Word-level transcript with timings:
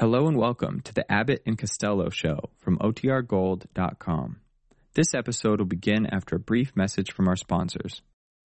Hello 0.00 0.28
and 0.28 0.36
welcome 0.36 0.80
to 0.82 0.94
the 0.94 1.10
Abbott 1.10 1.42
and 1.44 1.58
Costello 1.58 2.08
Show 2.08 2.50
from 2.58 2.78
OTRGold.com. 2.78 4.36
This 4.94 5.12
episode 5.12 5.58
will 5.58 5.66
begin 5.66 6.06
after 6.06 6.36
a 6.36 6.38
brief 6.38 6.76
message 6.76 7.10
from 7.10 7.26
our 7.26 7.34
sponsors. 7.34 8.00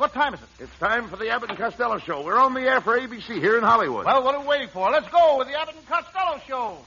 Hey, 0.00 0.06
Abbott, 0.06 0.14
what 0.14 0.22
time 0.22 0.34
is 0.34 0.40
it? 0.40 0.64
It's 0.64 0.78
time 0.78 1.08
for 1.08 1.16
the 1.16 1.28
Abbott 1.28 1.50
and 1.50 1.58
Costello 1.58 1.98
Show. 1.98 2.22
We're 2.24 2.38
on 2.38 2.54
the 2.54 2.62
air 2.62 2.80
for 2.80 2.98
ABC 2.98 3.38
here 3.38 3.58
in 3.58 3.62
Hollywood. 3.62 4.06
Well, 4.06 4.22
what 4.24 4.34
are 4.34 4.40
we 4.40 4.46
waiting 4.46 4.68
for? 4.68 4.90
Let's 4.90 5.08
go 5.10 5.36
with 5.38 5.48
the 5.48 5.58
Abbott 5.58 5.74
and 5.76 5.86
Costello 5.86 6.40
Show. 6.46 6.78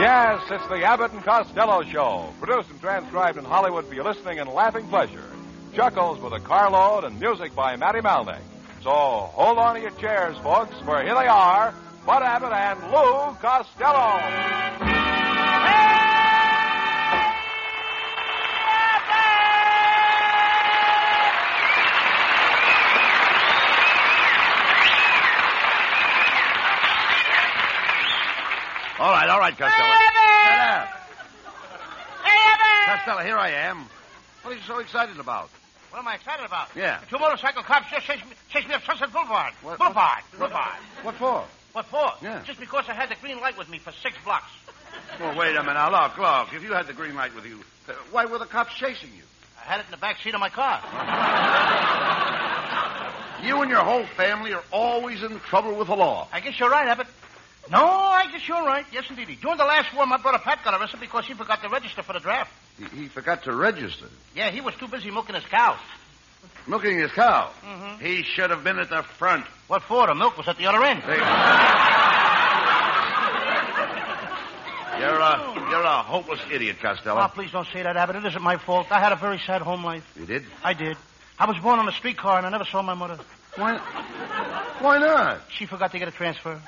Yes, 0.00 0.42
it's 0.50 0.68
the 0.68 0.84
Abbott 0.84 1.12
and 1.12 1.22
Costello 1.22 1.82
Show, 1.82 2.32
produced 2.40 2.70
and 2.70 2.80
transcribed 2.80 3.36
in 3.36 3.44
Hollywood 3.44 3.86
for 3.86 3.94
your 3.94 4.04
listening 4.04 4.38
and 4.38 4.48
laughing 4.48 4.86
pleasure. 4.88 5.24
Chuckles 5.74 6.18
with 6.20 6.32
a 6.32 6.40
carload 6.40 7.04
and 7.04 7.20
music 7.20 7.54
by 7.54 7.76
Matty 7.76 8.00
Malneck. 8.00 8.40
So 8.82 8.90
hold 8.90 9.58
on 9.58 9.74
to 9.74 9.80
your 9.80 9.90
chairs, 9.92 10.36
folks, 10.38 10.74
for 10.84 11.02
here 11.02 11.14
they 11.14 11.26
are, 11.26 11.74
Bud 12.06 12.22
Abbott 12.22 12.52
and 12.52 12.80
Lou 12.92 13.34
Costello. 13.40 14.20
All 29.00 29.12
right, 29.12 29.28
all 29.28 29.38
right, 29.38 29.56
Costello. 29.56 29.86
Hey, 29.86 30.08
Shut 30.44 30.60
up. 30.60 30.88
Hey, 32.24 32.38
Abbott! 32.50 32.98
Costello, 32.98 33.24
here 33.24 33.38
I 33.38 33.50
am. 33.50 33.86
What 34.42 34.52
are 34.52 34.56
you 34.56 34.62
so 34.62 34.78
excited 34.78 35.20
about? 35.20 35.50
What 35.90 35.98
am 36.00 36.08
I 36.08 36.14
excited 36.16 36.44
about? 36.44 36.68
Yeah. 36.76 37.00
Two 37.10 37.18
motorcycle 37.18 37.62
cops 37.62 37.90
just 37.90 38.06
chased 38.06 38.24
me, 38.26 38.32
chased 38.50 38.68
me 38.68 38.74
up 38.74 38.82
Sunset 38.84 39.12
Boulevard. 39.12 39.52
What- 39.62 39.78
Boulevard. 39.78 40.22
Boulevard. 40.36 40.76
What 41.02 41.14
for? 41.16 41.44
What 41.72 41.86
for? 41.86 42.12
Yeah. 42.22 42.42
Just 42.44 42.60
because 42.60 42.84
I 42.88 42.92
had 42.94 43.08
the 43.10 43.14
green 43.20 43.40
light 43.40 43.56
with 43.58 43.68
me 43.68 43.78
for 43.78 43.92
six 44.02 44.16
blocks. 44.24 44.50
Well, 45.20 45.36
wait 45.36 45.54
a 45.56 45.60
minute. 45.60 45.74
Now, 45.74 45.90
look, 45.90 46.18
look. 46.18 46.52
If 46.54 46.62
you 46.62 46.72
had 46.72 46.86
the 46.86 46.92
green 46.94 47.14
light 47.14 47.34
with 47.34 47.44
you, 47.46 47.60
uh, 47.88 47.92
why 48.10 48.24
were 48.24 48.38
the 48.38 48.46
cops 48.46 48.74
chasing 48.74 49.10
you? 49.16 49.22
I 49.58 49.62
had 49.70 49.80
it 49.80 49.86
in 49.86 49.90
the 49.90 49.96
back 49.98 50.18
seat 50.22 50.34
of 50.34 50.40
my 50.40 50.48
car. 50.50 50.80
You 53.40 53.62
and 53.62 53.70
your 53.70 53.84
whole 53.84 54.04
family 54.16 54.52
are 54.52 54.64
always 54.72 55.22
in 55.22 55.38
trouble 55.38 55.76
with 55.76 55.86
the 55.86 55.94
law. 55.94 56.26
I 56.32 56.40
guess 56.40 56.58
you're 56.58 56.70
right, 56.70 56.88
Abbott. 56.88 57.06
No, 57.70 57.84
I 57.84 58.26
guess 58.32 58.46
you're 58.48 58.64
right. 58.64 58.84
Yes, 58.92 59.04
indeed. 59.10 59.38
During 59.42 59.58
the 59.58 59.64
last 59.64 59.94
war, 59.94 60.06
my 60.06 60.16
brother 60.16 60.38
Pat 60.38 60.64
got 60.64 60.78
arrested 60.80 61.00
because 61.00 61.26
he 61.26 61.34
forgot 61.34 61.62
to 61.62 61.68
register 61.68 62.02
for 62.02 62.14
the 62.14 62.20
draft. 62.20 62.50
He, 62.78 62.84
he 63.02 63.08
forgot 63.08 63.42
to 63.44 63.54
register. 63.54 64.06
Yeah, 64.34 64.50
he 64.50 64.60
was 64.60 64.74
too 64.76 64.88
busy 64.88 65.10
milking 65.10 65.34
his 65.34 65.44
cows. 65.44 65.78
Milking 66.66 66.98
his 66.98 67.10
cow. 67.12 67.50
Mhm. 67.64 68.00
He 68.00 68.22
should 68.22 68.50
have 68.50 68.64
been 68.64 68.78
at 68.78 68.88
the 68.90 69.02
front. 69.02 69.44
What 69.66 69.82
for? 69.82 70.06
The 70.06 70.14
milk 70.14 70.36
was 70.38 70.48
at 70.48 70.56
the 70.56 70.66
other 70.66 70.82
end. 70.82 71.02
Hey. 71.02 71.18
You're 74.98 75.10
a, 75.20 75.68
you're 75.70 75.82
a 75.82 76.02
hopeless 76.02 76.40
idiot, 76.50 76.78
Costello. 76.82 77.20
Oh, 77.22 77.28
please 77.28 77.52
don't 77.52 77.68
say 77.72 77.82
that, 77.84 77.96
Abbott. 77.96 78.16
It 78.16 78.24
isn't 78.26 78.42
my 78.42 78.56
fault. 78.56 78.88
I 78.90 78.98
had 78.98 79.12
a 79.12 79.16
very 79.16 79.38
sad 79.38 79.62
home 79.62 79.84
life. 79.84 80.02
You 80.18 80.26
did? 80.26 80.44
I 80.64 80.72
did. 80.74 80.96
I 81.38 81.46
was 81.46 81.56
born 81.58 81.78
on 81.78 81.88
a 81.88 81.92
streetcar 81.92 82.38
and 82.38 82.46
I 82.46 82.50
never 82.50 82.64
saw 82.64 82.82
my 82.82 82.94
mother. 82.94 83.16
Why? 83.54 83.78
Why 84.80 84.98
not? 84.98 85.40
She 85.56 85.66
forgot 85.66 85.92
to 85.92 85.98
get 86.00 86.08
a 86.08 86.10
transfer. 86.10 86.60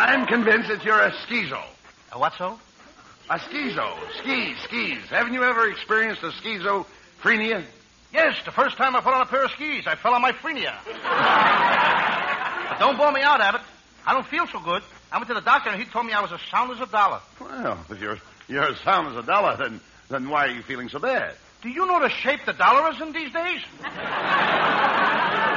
I'm 0.00 0.26
convinced 0.26 0.68
that 0.70 0.82
you're 0.82 0.98
a 0.98 1.10
schizo. 1.10 1.62
A 2.12 2.18
what 2.18 2.32
so? 2.38 2.58
A 3.28 3.38
schizo. 3.38 3.92
Skis, 4.18 4.56
skis. 4.64 4.98
Haven't 5.10 5.34
you 5.34 5.44
ever 5.44 5.68
experienced 5.70 6.22
a 6.22 6.30
schizophrenia? 6.30 7.62
Yes, 8.10 8.34
the 8.46 8.50
first 8.50 8.78
time 8.78 8.96
I 8.96 9.02
put 9.02 9.12
on 9.12 9.20
a 9.20 9.26
pair 9.26 9.44
of 9.44 9.50
skis, 9.50 9.86
I 9.86 9.96
fell 9.96 10.14
on 10.14 10.22
my 10.22 10.32
frenia. 10.32 10.74
but 12.70 12.78
don't 12.78 12.96
bore 12.96 13.12
me 13.12 13.20
out, 13.20 13.42
Abbott. 13.42 13.60
I 14.06 14.14
don't 14.14 14.26
feel 14.26 14.46
so 14.46 14.58
good. 14.58 14.82
I 15.12 15.18
went 15.18 15.28
to 15.28 15.34
the 15.34 15.42
doctor 15.42 15.68
and 15.68 15.78
he 15.80 15.86
told 15.86 16.06
me 16.06 16.12
I 16.14 16.22
was 16.22 16.32
as 16.32 16.40
sound 16.50 16.72
as 16.72 16.80
a 16.80 16.90
dollar. 16.90 17.20
Well, 17.38 17.78
if 17.90 18.00
you're 18.00 18.18
you're 18.48 18.64
as 18.64 18.78
sound 18.80 19.08
as 19.08 19.16
a 19.22 19.26
dollar, 19.26 19.56
then 19.58 19.80
then 20.08 20.30
why 20.30 20.46
are 20.46 20.50
you 20.50 20.62
feeling 20.62 20.88
so 20.88 20.98
bad? 20.98 21.34
Do 21.62 21.68
you 21.68 21.84
know 21.84 22.00
the 22.00 22.08
shape 22.08 22.40
the 22.46 22.54
dollar 22.54 22.90
is 22.90 23.00
in 23.02 23.12
these 23.12 23.30
days? 23.32 23.60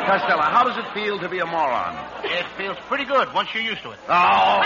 Costello, 0.06 0.42
how 0.42 0.64
does 0.66 0.78
it 0.78 0.94
feel 0.94 1.18
to 1.20 1.30
be 1.30 1.40
a 1.40 1.46
moron? 1.46 1.96
It 2.26 2.43
feels 2.58 2.78
pretty 2.88 3.06
good 3.06 3.34
once 3.34 3.53
you're 3.53 3.64
used 3.64 3.81
to 3.84 3.91
it. 3.91 4.00
Oh. 4.08 4.62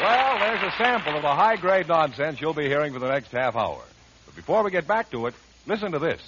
Well, 0.00 0.38
there's 0.38 0.62
a 0.62 0.76
sample 0.76 1.16
of 1.16 1.22
the 1.22 1.34
high 1.34 1.56
grade 1.56 1.88
nonsense 1.88 2.40
you'll 2.40 2.54
be 2.54 2.66
hearing 2.66 2.92
for 2.92 2.98
the 2.98 3.08
next 3.08 3.32
half 3.32 3.56
hour. 3.56 3.82
But 4.26 4.36
before 4.36 4.62
we 4.62 4.70
get 4.70 4.86
back 4.86 5.10
to 5.10 5.26
it, 5.26 5.34
listen 5.66 5.92
to 5.92 5.98
this. 5.98 6.20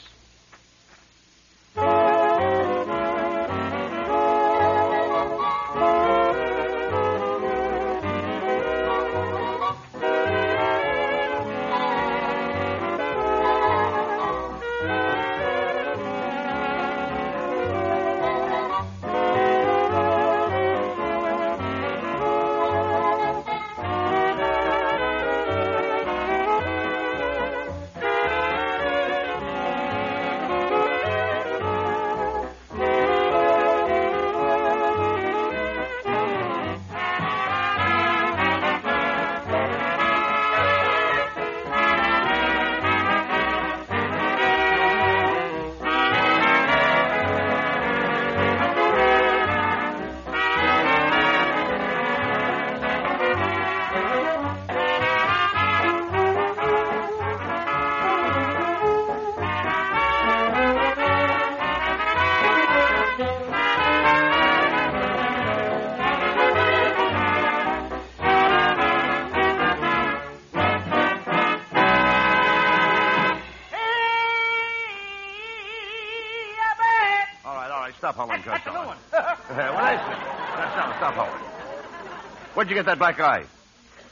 Where'd 82.61 82.69
you 82.69 82.77
get 82.77 82.85
that 82.85 82.99
black 82.99 83.19
eye? 83.19 83.47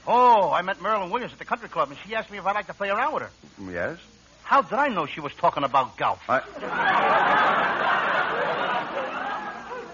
oh, 0.06 0.50
I 0.50 0.62
met 0.62 0.80
Marilyn 0.80 1.10
Williams 1.10 1.34
at 1.34 1.38
the 1.38 1.44
country 1.44 1.68
club, 1.68 1.90
and 1.90 1.98
she 2.06 2.14
asked 2.14 2.30
me 2.30 2.38
if 2.38 2.46
I'd 2.46 2.54
like 2.54 2.66
to 2.68 2.72
play 2.72 2.88
around 2.88 3.12
with 3.12 3.24
her. 3.24 3.30
Yes? 3.70 3.98
How 4.42 4.62
did 4.62 4.72
I 4.72 4.88
know 4.88 5.04
she 5.04 5.20
was 5.20 5.34
talking 5.34 5.64
about 5.64 5.98
golf? 5.98 6.18
I... 6.30 6.40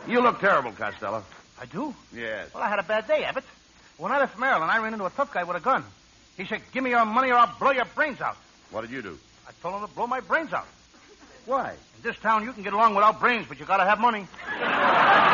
you 0.07 0.21
look 0.21 0.39
terrible, 0.39 0.71
Costello. 0.71 1.25
I 1.61 1.67
do? 1.67 1.93
Yes. 2.15 2.55
Well, 2.55 2.63
I 2.63 2.69
had 2.69 2.79
a 2.79 2.85
bad 2.85 3.09
day, 3.09 3.25
Abbott. 3.25 3.43
When 3.97 4.13
I 4.13 4.21
left 4.21 4.39
Marilyn, 4.39 4.71
I 4.71 4.79
ran 4.79 4.93
into 4.93 5.07
a 5.07 5.11
tough 5.11 5.35
guy 5.35 5.43
with 5.43 5.57
a 5.57 5.61
gun. 5.61 5.83
He 6.37 6.45
said, 6.45 6.61
Give 6.71 6.85
me 6.85 6.91
your 6.91 7.05
money 7.05 7.33
or 7.33 7.35
I'll 7.35 7.59
blow 7.59 7.73
your 7.73 7.87
brains 7.87 8.21
out. 8.21 8.37
What 8.71 8.83
did 8.83 8.93
you 8.93 9.03
do? 9.03 9.19
I 9.49 9.51
told 9.63 9.83
him 9.83 9.89
to 9.89 9.93
blow 9.93 10.07
my 10.07 10.21
brains 10.21 10.53
out. 10.53 10.69
Why? 11.45 11.71
In 11.71 12.03
this 12.05 12.17
town, 12.19 12.45
you 12.45 12.53
can 12.53 12.63
get 12.63 12.73
along 12.73 12.95
without 12.95 13.19
brains, 13.19 13.47
but 13.49 13.59
you 13.59 13.67
gotta 13.67 13.85
have 13.85 13.99
money. 13.99 14.29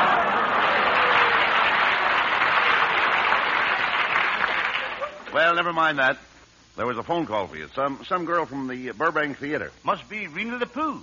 Well, 5.33 5.55
never 5.55 5.73
mind 5.73 5.99
that. 5.99 6.19
There 6.77 6.87
was 6.87 6.99
a 6.99 7.03
phone 7.03 7.27
call 7.27 7.47
for 7.47 7.57
you. 7.57 7.69
Some 7.75 8.05
some 8.07 8.25
girl 8.25 8.47
from 8.47 8.69
the 8.69 8.93
Burbank 8.93 9.39
Theater. 9.39 9.71
Must 9.85 10.09
be 10.09 10.27
Rena 10.27 10.59
LePoo. 10.59 11.03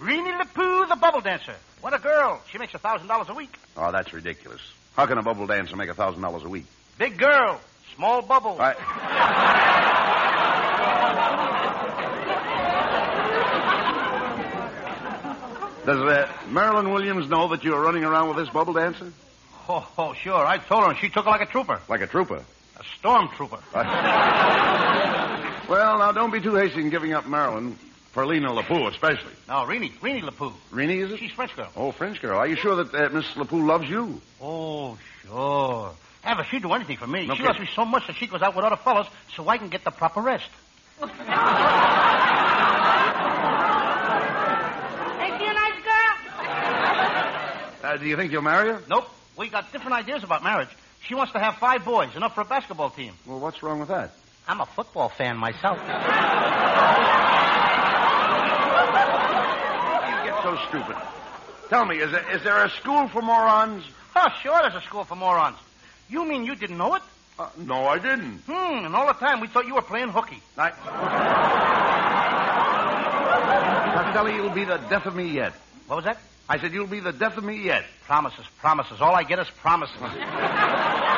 Rena 0.00 0.44
LePoo, 0.44 0.88
the 0.88 0.96
bubble 0.96 1.20
dancer. 1.20 1.56
What 1.80 1.94
a 1.94 1.98
girl. 1.98 2.40
She 2.50 2.58
makes 2.58 2.74
a 2.74 2.78
$1,000 2.78 3.28
a 3.28 3.34
week. 3.34 3.56
Oh, 3.76 3.90
that's 3.90 4.12
ridiculous. 4.12 4.60
How 4.94 5.06
can 5.06 5.18
a 5.18 5.22
bubble 5.22 5.46
dancer 5.46 5.76
make 5.76 5.88
a 5.88 5.94
thousand 5.94 6.22
dollars 6.22 6.44
a 6.44 6.48
week? 6.48 6.66
Big 6.98 7.18
girl. 7.18 7.60
Small 7.96 8.22
bubble. 8.22 8.56
I... 8.60 8.74
Does 15.86 15.96
uh, 15.96 16.30
Marilyn 16.50 16.92
Williams 16.92 17.30
know 17.30 17.48
that 17.48 17.64
you're 17.64 17.80
running 17.80 18.04
around 18.04 18.28
with 18.28 18.36
this 18.36 18.50
bubble 18.50 18.74
dancer? 18.74 19.10
Oh, 19.68 19.88
oh, 19.96 20.12
sure. 20.12 20.44
I 20.44 20.58
told 20.58 20.84
her, 20.84 20.90
and 20.90 20.98
she 20.98 21.08
took 21.08 21.26
it 21.26 21.30
like 21.30 21.40
a 21.40 21.46
trooper. 21.46 21.80
Like 21.88 22.02
a 22.02 22.06
trooper. 22.06 22.44
A 22.80 22.84
storm 22.98 23.28
trooper. 23.36 23.58
Well, 25.68 25.98
now 25.98 26.12
don't 26.12 26.30
be 26.32 26.40
too 26.40 26.54
hasty 26.54 26.80
in 26.80 26.88
giving 26.88 27.12
up 27.12 27.26
Marilyn 27.26 27.76
for 28.12 28.24
Lena 28.24 28.48
LaPoo, 28.52 28.88
especially. 28.90 29.32
No, 29.48 29.66
Rena. 29.66 29.88
Rena 30.00 30.30
LePoo. 30.30 30.54
Rini, 30.72 31.04
is 31.04 31.12
it? 31.12 31.18
She's 31.18 31.30
French 31.32 31.54
girl. 31.54 31.68
Oh, 31.76 31.92
French 31.92 32.22
girl. 32.22 32.38
Are 32.38 32.46
you 32.46 32.56
sure 32.56 32.82
that 32.82 32.94
uh, 32.94 33.10
Miss 33.14 33.26
LaPoo 33.32 33.66
loves 33.66 33.86
you? 33.86 34.18
Oh, 34.40 34.96
sure. 35.26 35.92
Ever, 36.24 36.44
she'd 36.44 36.62
do 36.62 36.72
anything 36.72 36.96
for 36.96 37.06
me. 37.06 37.26
No 37.26 37.34
she 37.34 37.40
kidding. 37.42 37.46
loves 37.48 37.60
me 37.60 37.68
so 37.76 37.84
much 37.84 38.06
that 38.06 38.16
she 38.16 38.26
goes 38.26 38.40
out 38.40 38.56
with 38.56 38.64
other 38.64 38.76
fellows 38.76 39.08
so 39.36 39.46
I 39.46 39.58
can 39.58 39.68
get 39.68 39.84
the 39.84 39.90
proper 39.90 40.22
rest. 40.22 40.48
Ain't 41.02 41.12
she 45.38 45.46
a 45.46 45.52
nice 45.52 45.82
girl? 45.84 46.14
Uh, 47.90 47.96
do 47.98 48.06
you 48.06 48.16
think 48.16 48.32
you'll 48.32 48.40
marry 48.42 48.70
her? 48.72 48.82
Nope. 48.88 49.08
We 49.36 49.48
got 49.50 49.70
different 49.70 49.92
ideas 49.94 50.22
about 50.24 50.42
marriage. 50.42 50.70
She 51.06 51.14
wants 51.14 51.32
to 51.32 51.38
have 51.38 51.56
five 51.56 51.84
boys, 51.84 52.14
enough 52.16 52.34
for 52.34 52.42
a 52.42 52.44
basketball 52.44 52.90
team. 52.90 53.14
Well, 53.26 53.40
what's 53.40 53.62
wrong 53.62 53.80
with 53.80 53.88
that? 53.88 54.10
I'm 54.46 54.60
a 54.60 54.66
football 54.66 55.08
fan 55.08 55.36
myself. 55.36 55.78
You 60.08 60.24
get 60.24 60.42
so 60.42 60.56
stupid. 60.68 60.96
Tell 61.68 61.84
me, 61.84 61.98
is 61.98 62.10
there, 62.10 62.36
is 62.36 62.42
there 62.42 62.64
a 62.64 62.70
school 62.70 63.08
for 63.08 63.20
morons? 63.20 63.84
Oh, 64.16 64.26
sure, 64.42 64.58
there's 64.62 64.74
a 64.74 64.80
school 64.86 65.04
for 65.04 65.16
morons. 65.16 65.58
You 66.08 66.24
mean 66.24 66.44
you 66.44 66.54
didn't 66.54 66.78
know 66.78 66.94
it? 66.94 67.02
Uh, 67.38 67.48
no, 67.58 67.86
I 67.86 67.98
didn't. 67.98 68.38
Hmm, 68.46 68.86
and 68.86 68.96
all 68.96 69.06
the 69.06 69.12
time 69.12 69.40
we 69.40 69.46
thought 69.48 69.66
you 69.66 69.74
were 69.74 69.82
playing 69.82 70.08
hooky. 70.08 70.42
I... 70.56 70.70
Costello, 73.94 74.30
you'll 74.34 74.50
be 74.54 74.64
the 74.64 74.78
death 74.88 75.06
of 75.06 75.14
me 75.14 75.30
yet. 75.30 75.52
What 75.86 75.96
was 75.96 76.04
that? 76.06 76.18
I 76.48 76.58
said 76.58 76.72
you'll 76.72 76.86
be 76.86 77.00
the 77.00 77.12
death 77.12 77.36
of 77.36 77.44
me 77.44 77.62
yet. 77.62 77.84
Promises, 78.06 78.44
promises. 78.58 79.00
All 79.00 79.14
I 79.14 79.22
get 79.22 79.38
is 79.38 79.48
promises. 79.60 79.96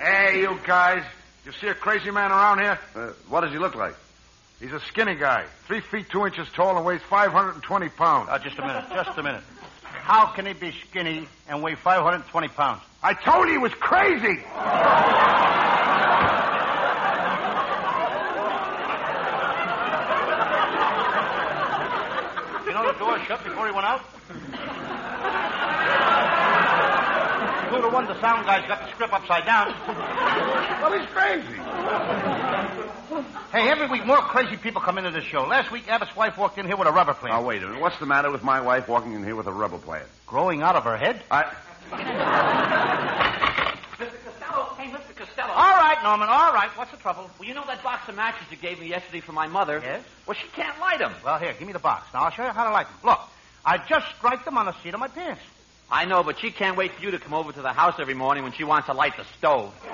Hey, 0.00 0.40
you 0.40 0.58
guys. 0.64 1.04
You 1.44 1.52
see 1.52 1.66
a 1.66 1.74
crazy 1.74 2.10
man 2.10 2.30
around 2.30 2.60
here? 2.60 2.78
Uh, 2.94 3.08
what 3.28 3.42
does 3.42 3.52
he 3.52 3.58
look 3.58 3.74
like? 3.74 3.94
He's 4.60 4.72
a 4.72 4.80
skinny 4.80 5.14
guy. 5.14 5.44
Three 5.66 5.80
feet 5.80 6.08
two 6.08 6.24
inches 6.26 6.48
tall 6.54 6.76
and 6.76 6.86
weighs 6.86 7.00
520 7.08 7.88
pounds. 7.90 8.28
Uh, 8.30 8.38
just 8.38 8.58
a 8.58 8.62
minute, 8.62 8.84
just 8.90 9.18
a 9.18 9.22
minute. 9.22 9.42
How 9.82 10.26
can 10.26 10.46
he 10.46 10.52
be 10.52 10.72
skinny 10.88 11.26
and 11.48 11.62
weigh 11.62 11.74
520 11.74 12.48
pounds? 12.48 12.82
I 13.02 13.14
told 13.14 13.46
you 13.48 13.52
he 13.52 13.58
was 13.58 13.72
crazy. 13.74 14.38
You 22.66 22.74
know 22.76 22.92
the 22.92 22.98
door 23.10 23.24
shut 23.26 23.44
before 23.44 23.66
he 23.66 23.72
went 23.72 23.86
out? 23.86 24.02
Two 27.70 27.80
to 27.82 27.88
one, 27.88 28.06
the 28.06 28.20
sound 28.20 28.46
guy's 28.46 28.66
got 28.68 28.80
the 28.80 28.90
script 28.92 29.12
upside 29.12 29.44
down. 29.46 29.74
Well, 30.80 30.98
he's 30.98 31.08
crazy. 31.10 31.56
Hey, 33.52 33.68
every 33.68 33.88
week 33.88 34.06
more 34.06 34.18
crazy 34.18 34.56
people 34.56 34.80
come 34.80 34.98
into 34.98 35.10
this 35.10 35.24
show. 35.24 35.42
Last 35.42 35.72
week, 35.72 35.88
Abbott's 35.88 36.14
wife 36.16 36.38
walked 36.38 36.58
in 36.58 36.66
here 36.66 36.76
with 36.76 36.86
a 36.86 36.92
rubber 36.92 37.14
plant. 37.14 37.34
Now, 37.34 37.42
wait 37.44 37.62
a 37.62 37.66
minute. 37.66 37.80
What's 37.80 37.98
the 37.98 38.06
matter 38.06 38.30
with 38.30 38.44
my 38.44 38.60
wife 38.60 38.88
walking 38.88 39.14
in 39.14 39.24
here 39.24 39.36
with 39.36 39.46
a 39.46 39.52
rubber 39.52 39.78
plant? 39.78 40.06
Growing 40.26 40.62
out 40.62 40.76
of 40.76 40.84
her 40.84 40.96
head? 40.96 41.22
I... 41.30 42.56
Mr. 45.50 45.56
Costello. 45.56 45.58
Hey, 45.58 45.58
Mr. 45.58 45.58
Costello. 45.58 45.60
All 45.60 45.76
right, 45.80 46.02
Norman, 46.02 46.28
all 46.28 46.52
right. 46.52 46.70
What's 46.76 46.90
the 46.90 46.96
trouble? 46.96 47.30
Well, 47.38 47.48
you 47.48 47.54
know 47.54 47.64
that 47.66 47.82
box 47.82 48.08
of 48.08 48.16
matches 48.16 48.46
you 48.50 48.56
gave 48.56 48.80
me 48.80 48.88
yesterday 48.88 49.20
for 49.20 49.32
my 49.32 49.46
mother? 49.46 49.80
Yes? 49.82 50.02
Well, 50.26 50.36
she 50.40 50.48
can't 50.48 50.78
light 50.80 50.98
them. 50.98 51.14
Well, 51.24 51.38
here, 51.38 51.52
give 51.58 51.66
me 51.66 51.72
the 51.72 51.78
box. 51.78 52.08
Now, 52.14 52.24
I'll 52.24 52.30
show 52.30 52.44
you 52.44 52.50
how 52.50 52.64
to 52.64 52.70
light 52.72 52.86
them. 52.86 52.96
Look, 53.04 53.20
I 53.64 53.78
just 53.78 54.06
strike 54.16 54.44
them 54.44 54.58
on 54.58 54.66
the 54.66 54.74
seat 54.82 54.94
of 54.94 55.00
my 55.00 55.08
pants. 55.08 55.42
I 55.90 56.04
know, 56.04 56.22
but 56.22 56.38
she 56.38 56.52
can't 56.52 56.76
wait 56.76 56.92
for 56.92 57.02
you 57.02 57.10
to 57.10 57.18
come 57.18 57.34
over 57.34 57.50
to 57.52 57.62
the 57.62 57.72
house 57.72 57.96
every 57.98 58.14
morning 58.14 58.44
when 58.44 58.52
she 58.52 58.62
wants 58.64 58.86
to 58.86 58.94
light 58.94 59.16
the 59.16 59.24
stove. 59.38 59.74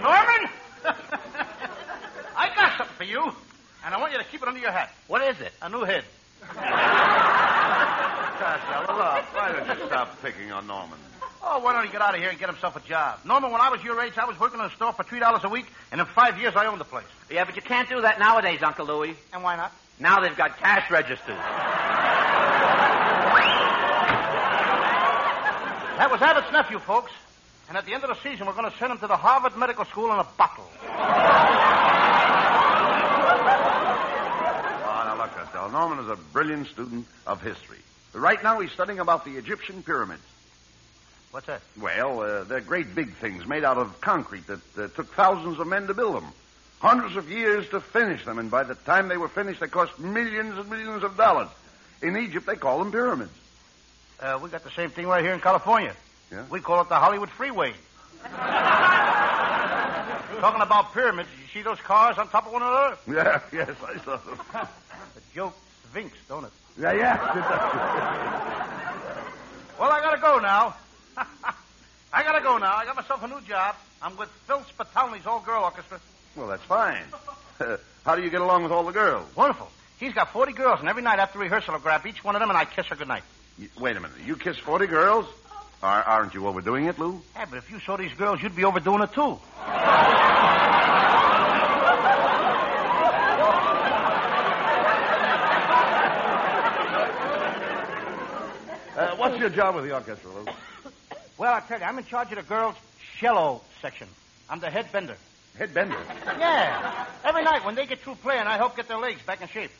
Norman? 0.00 0.48
I 2.36 2.48
got 2.54 2.78
something 2.78 2.96
for 2.96 3.04
you, 3.04 3.22
and 3.84 3.92
I 3.92 3.98
want 3.98 4.12
you 4.12 4.18
to 4.18 4.24
keep 4.24 4.40
it 4.40 4.48
under 4.48 4.60
your 4.60 4.70
hat. 4.70 4.92
What 5.08 5.22
is 5.22 5.40
it? 5.40 5.52
A 5.60 5.68
new 5.68 5.82
head. 5.82 6.04
Costello, 8.38 8.96
look. 8.96 9.34
Why 9.34 9.52
don't 9.52 9.78
you 9.78 9.86
stop 9.86 10.22
picking 10.22 10.52
on 10.52 10.66
Norman? 10.66 10.98
Oh, 11.42 11.58
why 11.60 11.72
don't 11.72 11.84
he 11.84 11.90
get 11.90 12.02
out 12.02 12.14
of 12.14 12.20
here 12.20 12.30
and 12.30 12.38
get 12.38 12.48
himself 12.48 12.76
a 12.76 12.80
job? 12.80 13.20
Norman, 13.24 13.50
when 13.52 13.60
I 13.60 13.68
was 13.70 13.82
your 13.82 14.00
age, 14.00 14.14
I 14.16 14.24
was 14.26 14.38
working 14.38 14.60
in 14.60 14.66
a 14.66 14.70
store 14.70 14.92
for 14.92 15.02
$3 15.04 15.42
a 15.42 15.48
week, 15.48 15.66
and 15.90 16.00
in 16.00 16.06
five 16.06 16.38
years, 16.38 16.54
I 16.56 16.66
owned 16.66 16.80
the 16.80 16.84
place. 16.84 17.06
Yeah, 17.30 17.44
but 17.44 17.56
you 17.56 17.62
can't 17.62 17.88
do 17.88 18.00
that 18.02 18.18
nowadays, 18.18 18.62
Uncle 18.62 18.86
Louie. 18.86 19.16
And 19.32 19.42
why 19.42 19.56
not? 19.56 19.72
Now 20.00 20.20
they've 20.20 20.36
got 20.36 20.58
cash 20.58 20.90
registers. 20.90 21.38
That 25.98 26.10
was 26.12 26.22
Abbott's 26.22 26.52
nephew, 26.52 26.78
folks. 26.78 27.10
And 27.68 27.76
at 27.76 27.84
the 27.86 27.92
end 27.92 28.04
of 28.04 28.08
the 28.08 28.16
season, 28.22 28.46
we're 28.46 28.54
going 28.54 28.70
to 28.70 28.76
send 28.78 28.92
him 28.92 28.98
to 28.98 29.06
the 29.06 29.16
Harvard 29.16 29.56
Medical 29.56 29.84
School 29.86 30.12
in 30.12 30.18
a 30.18 30.26
bottle. 30.38 30.64
Oh, 30.82 30.86
now 35.04 35.16
look, 35.18 35.32
Costello. 35.32 35.68
Norman 35.70 36.04
is 36.04 36.10
a 36.10 36.16
brilliant 36.32 36.68
student 36.68 37.06
of 37.26 37.42
history. 37.42 37.78
Right 38.14 38.42
now, 38.42 38.60
he's 38.60 38.72
studying 38.72 38.98
about 38.98 39.24
the 39.24 39.36
Egyptian 39.36 39.82
pyramids. 39.82 40.22
What's 41.30 41.46
that? 41.46 41.60
Well, 41.78 42.20
uh, 42.20 42.44
they're 42.44 42.60
great 42.60 42.94
big 42.94 43.14
things 43.16 43.46
made 43.46 43.64
out 43.64 43.76
of 43.76 44.00
concrete 44.00 44.46
that 44.46 44.78
uh, 44.78 44.88
took 44.88 45.12
thousands 45.14 45.58
of 45.58 45.66
men 45.66 45.86
to 45.88 45.94
build 45.94 46.16
them. 46.16 46.32
Hundreds 46.80 47.16
of 47.16 47.30
years 47.30 47.68
to 47.70 47.80
finish 47.80 48.24
them, 48.24 48.38
and 48.38 48.50
by 48.50 48.62
the 48.62 48.74
time 48.74 49.08
they 49.08 49.16
were 49.18 49.28
finished, 49.28 49.60
they 49.60 49.66
cost 49.66 49.98
millions 49.98 50.56
and 50.56 50.70
millions 50.70 51.02
of 51.02 51.16
dollars. 51.16 51.48
In 52.00 52.16
Egypt, 52.16 52.46
they 52.46 52.56
call 52.56 52.78
them 52.78 52.92
pyramids. 52.92 53.32
Uh, 54.20 54.38
we 54.42 54.48
got 54.48 54.64
the 54.64 54.70
same 54.70 54.90
thing 54.90 55.06
right 55.06 55.22
here 55.22 55.34
in 55.34 55.40
California. 55.40 55.94
Yeah? 56.30 56.44
We 56.50 56.60
call 56.60 56.80
it 56.80 56.88
the 56.88 56.94
Hollywood 56.96 57.30
Freeway. 57.30 57.74
Talking 60.40 60.62
about 60.62 60.92
pyramids, 60.92 61.28
you 61.40 61.46
see 61.52 61.62
those 61.62 61.80
cars 61.80 62.16
on 62.16 62.28
top 62.28 62.46
of 62.46 62.52
one 62.52 62.62
another? 62.62 62.96
Yeah, 63.08 63.40
yes, 63.52 63.70
I 63.84 63.98
saw 64.04 64.16
them. 64.16 64.38
The 65.14 65.20
joke 65.34 65.54
vinks, 65.94 66.18
don't 66.28 66.44
it? 66.44 66.52
yeah, 66.80 66.92
yeah. 66.92 68.64
Well, 69.78 69.92
I 69.92 70.00
gotta 70.00 70.20
go 70.20 70.40
now. 70.40 70.74
I 72.12 72.24
gotta 72.24 72.42
go 72.42 72.58
now. 72.58 72.74
I 72.74 72.84
got 72.84 72.96
myself 72.96 73.22
a 73.22 73.28
new 73.28 73.40
job. 73.42 73.76
I'm 74.02 74.16
with 74.16 74.28
Phil 74.48 74.60
Spitalny's 74.70 75.24
all-girl 75.24 75.62
orchestra. 75.62 76.00
well, 76.34 76.48
that's 76.48 76.64
fine. 76.64 77.04
How 78.04 78.16
do 78.16 78.22
you 78.22 78.30
get 78.30 78.40
along 78.40 78.64
with 78.64 78.72
all 78.72 78.82
the 78.82 78.90
girls? 78.92 79.24
Wonderful. 79.36 79.68
He's 80.00 80.14
got 80.14 80.32
40 80.32 80.52
girls, 80.52 80.80
and 80.80 80.88
every 80.88 81.02
night 81.02 81.20
after 81.20 81.38
rehearsal, 81.38 81.74
I'll 81.74 81.80
grab 81.80 82.04
each 82.06 82.24
one 82.24 82.34
of 82.34 82.40
them 82.40 82.50
and 82.50 82.58
I 82.58 82.64
kiss 82.64 82.86
her 82.86 82.96
goodnight. 82.96 83.22
You, 83.56 83.68
wait 83.78 83.96
a 83.96 84.00
minute. 84.00 84.16
You 84.26 84.36
kiss 84.36 84.58
40 84.58 84.86
girls? 84.88 85.26
Are, 85.80 86.02
aren't 86.02 86.34
you 86.34 86.46
overdoing 86.48 86.86
it, 86.86 86.98
Lou? 86.98 87.22
Yeah, 87.36 87.44
but 87.48 87.58
if 87.58 87.70
you 87.70 87.78
saw 87.78 87.96
these 87.96 88.12
girls, 88.14 88.42
you'd 88.42 88.56
be 88.56 88.64
overdoing 88.64 89.02
it 89.02 89.12
too. 89.12 89.38
Uh, 98.96 99.14
what's 99.28 99.40
your 99.40 99.50
job 99.50 99.74
with 99.74 99.84
the 99.84 99.94
orchestra, 99.94 100.30
Lou? 100.30 100.46
Well, 101.36 101.52
I 101.52 101.60
tell 101.60 101.78
you, 101.78 101.84
I'm 101.84 101.98
in 101.98 102.04
charge 102.04 102.30
of 102.30 102.36
the 102.36 102.42
girls' 102.42 102.76
cello 103.18 103.60
section. 103.80 104.08
I'm 104.48 104.60
the 104.60 104.70
head 104.70 104.90
bender. 104.90 105.16
Head 105.56 105.74
bender. 105.74 105.98
Yeah. 106.38 107.06
Every 107.24 107.44
night 107.44 107.64
when 107.64 107.74
they 107.74 107.86
get 107.86 108.00
through 108.00 108.16
playing, 108.16 108.46
I 108.46 108.56
help 108.56 108.76
get 108.76 108.88
their 108.88 108.98
legs 108.98 109.20
back 109.22 109.42
in 109.42 109.48
shape. 109.48 109.70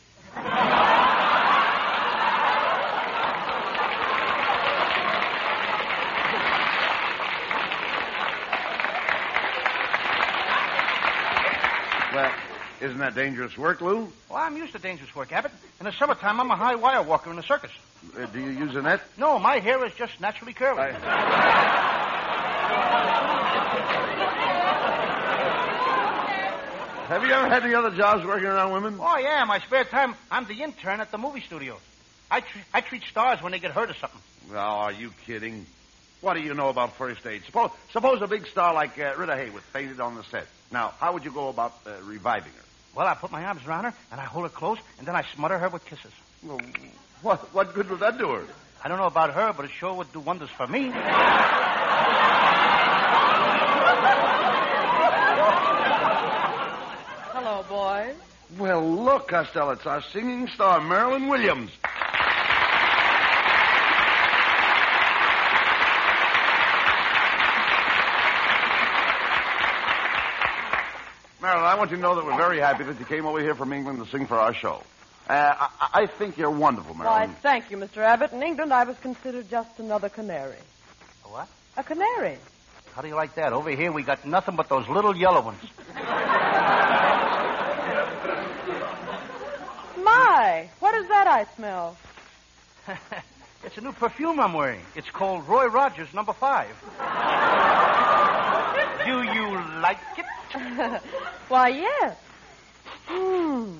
Well, 12.13 12.31
isn't 12.81 12.97
that 12.99 13.15
dangerous 13.15 13.57
work, 13.57 13.81
Lou? 13.81 14.11
Well, 14.29 14.39
I'm 14.39 14.57
used 14.57 14.73
to 14.73 14.79
dangerous 14.79 15.15
work, 15.15 15.31
Abbott. 15.31 15.51
In 15.79 15.85
the 15.85 15.91
summertime, 15.93 16.39
I'm 16.39 16.51
a 16.51 16.55
high 16.55 16.75
wire 16.75 17.01
walker 17.03 17.29
in 17.29 17.35
the 17.37 17.43
circus. 17.43 17.71
Uh, 18.17 18.25
do 18.27 18.39
you 18.39 18.49
use 18.49 18.75
a 18.75 18.81
net? 18.81 19.01
No, 19.17 19.39
my 19.39 19.59
hair 19.59 19.85
is 19.85 19.93
just 19.93 20.19
naturally 20.19 20.53
curly. 20.53 20.91
Have 27.07 27.23
you 27.25 27.31
ever 27.31 27.47
had 27.49 27.63
any 27.63 27.73
other 27.73 27.89
jobs 27.89 28.23
working 28.23 28.45
around 28.45 28.71
women? 28.71 28.99
Oh, 29.01 29.17
yeah, 29.17 29.43
my 29.45 29.59
spare 29.61 29.83
time, 29.83 30.13
I'm 30.29 30.45
the 30.45 30.61
intern 30.61 31.01
at 31.01 31.11
the 31.11 31.17
movie 31.17 31.41
studio. 31.41 31.79
I, 32.29 32.41
tre- 32.41 32.61
I 32.71 32.81
treat 32.81 33.01
stars 33.09 33.41
when 33.41 33.51
they 33.51 33.57
get 33.59 33.71
hurt 33.71 33.89
or 33.89 33.95
something. 33.95 34.19
Oh, 34.51 34.55
are 34.57 34.91
you 34.91 35.11
kidding? 35.25 35.65
What 36.21 36.35
do 36.35 36.41
you 36.41 36.53
know 36.53 36.69
about 36.69 36.97
first 36.97 37.25
aid? 37.25 37.43
Suppose, 37.45 37.71
suppose 37.93 38.21
a 38.21 38.27
big 38.27 38.45
star 38.45 38.75
like 38.75 38.99
uh, 38.99 39.13
Rita 39.17 39.31
Hayworth 39.33 39.61
fainted 39.73 39.99
on 39.99 40.13
the 40.15 40.23
set. 40.25 40.45
Now, 40.71 40.93
how 40.99 41.13
would 41.13 41.25
you 41.25 41.31
go 41.31 41.49
about 41.49 41.73
uh, 41.87 41.93
reviving 42.03 42.51
her? 42.51 42.65
Well, 42.95 43.07
I 43.07 43.13
put 43.13 43.31
my 43.31 43.45
arms 43.45 43.65
around 43.65 43.85
her, 43.85 43.93
and 44.11 44.19
I 44.19 44.25
hold 44.25 44.45
her 44.45 44.49
close, 44.49 44.79
and 44.97 45.07
then 45.07 45.15
I 45.15 45.23
smother 45.35 45.57
her 45.57 45.69
with 45.69 45.85
kisses. 45.85 46.11
Well, 46.43 46.59
what, 47.21 47.53
what 47.53 47.73
good 47.73 47.89
would 47.89 47.99
that 47.99 48.17
do 48.17 48.29
her? 48.31 48.43
I 48.83 48.87
don't 48.87 48.97
know 48.97 49.05
about 49.07 49.33
her, 49.33 49.53
but 49.53 49.65
it 49.65 49.71
sure 49.71 49.93
would 49.93 50.11
do 50.13 50.19
wonders 50.19 50.49
for 50.49 50.67
me. 50.67 50.91
Hello, 57.33 57.65
boys. 57.69 58.15
Well, 58.57 59.03
look, 59.03 59.27
Costello, 59.27 59.71
it's 59.71 59.85
our 59.85 60.01
singing 60.01 60.47
star, 60.47 60.81
Marilyn 60.81 61.27
Williams. 61.27 61.71
Marilyn, 71.41 71.63
I 71.65 71.75
want 71.75 71.91
you 71.91 71.97
to 71.97 72.01
know 72.01 72.15
that 72.15 72.25
we're 72.25 72.35
very 72.37 72.59
happy 72.59 72.83
that 72.83 72.99
you 72.99 73.05
came 73.05 73.25
over 73.25 73.39
here 73.39 73.55
from 73.55 73.71
England 73.71 74.03
to 74.03 74.11
sing 74.11 74.27
for 74.27 74.35
our 74.35 74.53
show. 74.53 74.83
Uh, 75.29 75.53
I, 75.57 75.89
I 75.93 76.05
think 76.07 76.37
you're 76.37 76.49
wonderful, 76.51 76.93
Why, 76.95 77.03
Marilyn. 77.19 77.35
thank 77.41 77.71
you, 77.71 77.77
Mr. 77.77 77.97
Abbott. 77.97 78.33
In 78.33 78.43
England, 78.43 78.73
I 78.73 78.83
was 78.83 78.97
considered 78.99 79.49
just 79.49 79.79
another 79.79 80.09
canary. 80.09 80.57
A 81.25 81.27
what? 81.29 81.47
A 81.77 81.83
canary. 81.83 82.37
How 82.93 83.01
do 83.01 83.07
you 83.07 83.15
like 83.15 83.35
that? 83.35 83.53
Over 83.53 83.69
here, 83.69 83.91
we 83.91 84.03
got 84.03 84.25
nothing 84.25 84.55
but 84.57 84.67
those 84.67 84.87
little 84.89 85.15
yellow 85.15 85.41
ones. 85.41 85.61
My, 90.03 90.69
what 90.79 90.95
is 90.95 91.07
that 91.07 91.27
I 91.27 91.45
smell? 91.55 91.95
it's 93.63 93.77
a 93.77 93.81
new 93.81 93.93
perfume 93.93 94.39
I'm 94.39 94.53
wearing. 94.53 94.81
It's 94.95 95.09
called 95.09 95.47
Roy 95.47 95.67
Rogers 95.67 96.13
Number 96.13 96.33
Five. 96.33 96.75
do 99.05 99.23
you 99.23 99.51
like 99.81 99.99
it? 100.17 100.25
Why, 101.47 101.69
yes. 101.69 102.17
Hmm. 103.07 103.75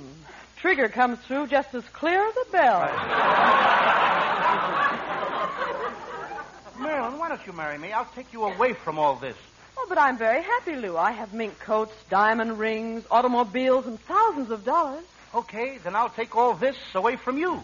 Trigger 0.58 0.90
comes 0.90 1.20
through 1.20 1.48
just 1.48 1.74
as 1.74 1.84
clear 1.94 2.28
as 2.28 2.34
a 2.48 2.52
bell. 2.52 2.82
Marilyn, 6.80 7.18
why 7.18 7.30
don't 7.30 7.46
you 7.48 7.54
marry 7.54 7.78
me? 7.78 7.94
I'll 7.94 8.10
take 8.16 8.34
you 8.34 8.44
away 8.44 8.74
from 8.74 9.00
all 9.00 9.16
this. 9.16 9.38
Oh, 9.78 9.86
but 9.88 9.98
I'm 9.98 10.18
very 10.18 10.42
happy, 10.42 10.76
Lou. 10.76 10.98
I 10.98 11.12
have 11.12 11.34
mink 11.34 11.58
coats, 11.60 11.94
diamond 12.10 12.60
rings, 12.60 13.06
automobiles, 13.10 13.86
and 13.86 14.00
thousands 14.02 14.52
of 14.52 14.66
dollars. 14.66 15.06
Okay, 15.34 15.78
then 15.84 15.96
I'll 15.96 16.10
take 16.10 16.36
all 16.36 16.54
this 16.54 16.76
away 16.96 17.16
from 17.16 17.38
you. 17.38 17.64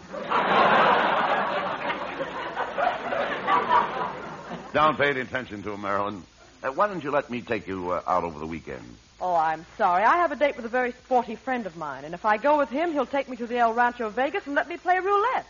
Don't 4.72 4.96
pay 4.96 5.10
any 5.10 5.20
attention 5.20 5.62
to 5.64 5.72
him, 5.72 5.82
Marilyn. 5.82 6.22
Uh, 6.66 6.72
why 6.72 6.88
don't 6.88 7.04
you 7.04 7.10
let 7.10 7.30
me 7.30 7.40
take 7.42 7.68
you 7.68 7.90
uh, 7.92 8.02
out 8.06 8.24
over 8.24 8.38
the 8.38 8.46
weekend? 8.46 8.82
Oh, 9.20 9.34
I'm 9.34 9.64
sorry. 9.78 10.02
I 10.02 10.16
have 10.16 10.32
a 10.32 10.36
date 10.36 10.56
with 10.56 10.64
a 10.64 10.68
very 10.68 10.92
sporty 10.92 11.36
friend 11.36 11.64
of 11.66 11.76
mine, 11.76 12.04
and 12.04 12.12
if 12.12 12.24
I 12.24 12.38
go 12.38 12.58
with 12.58 12.68
him, 12.70 12.92
he'll 12.92 13.06
take 13.06 13.28
me 13.28 13.36
to 13.36 13.46
the 13.46 13.58
El 13.58 13.72
Rancho 13.72 14.08
Vegas 14.10 14.46
and 14.46 14.54
let 14.54 14.68
me 14.68 14.76
play 14.76 14.98
roulette. 14.98 15.46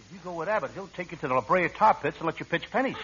If 0.00 0.12
you 0.12 0.18
go 0.24 0.32
with 0.32 0.48
Abbott, 0.48 0.72
he'll 0.74 0.88
take 0.88 1.12
you 1.12 1.18
to 1.18 1.28
the 1.28 1.34
La 1.34 1.40
Brea 1.40 1.68
tar 1.68 1.94
pits 1.94 2.16
and 2.18 2.26
let 2.26 2.40
you 2.40 2.46
pitch 2.46 2.70
pennies. 2.70 2.96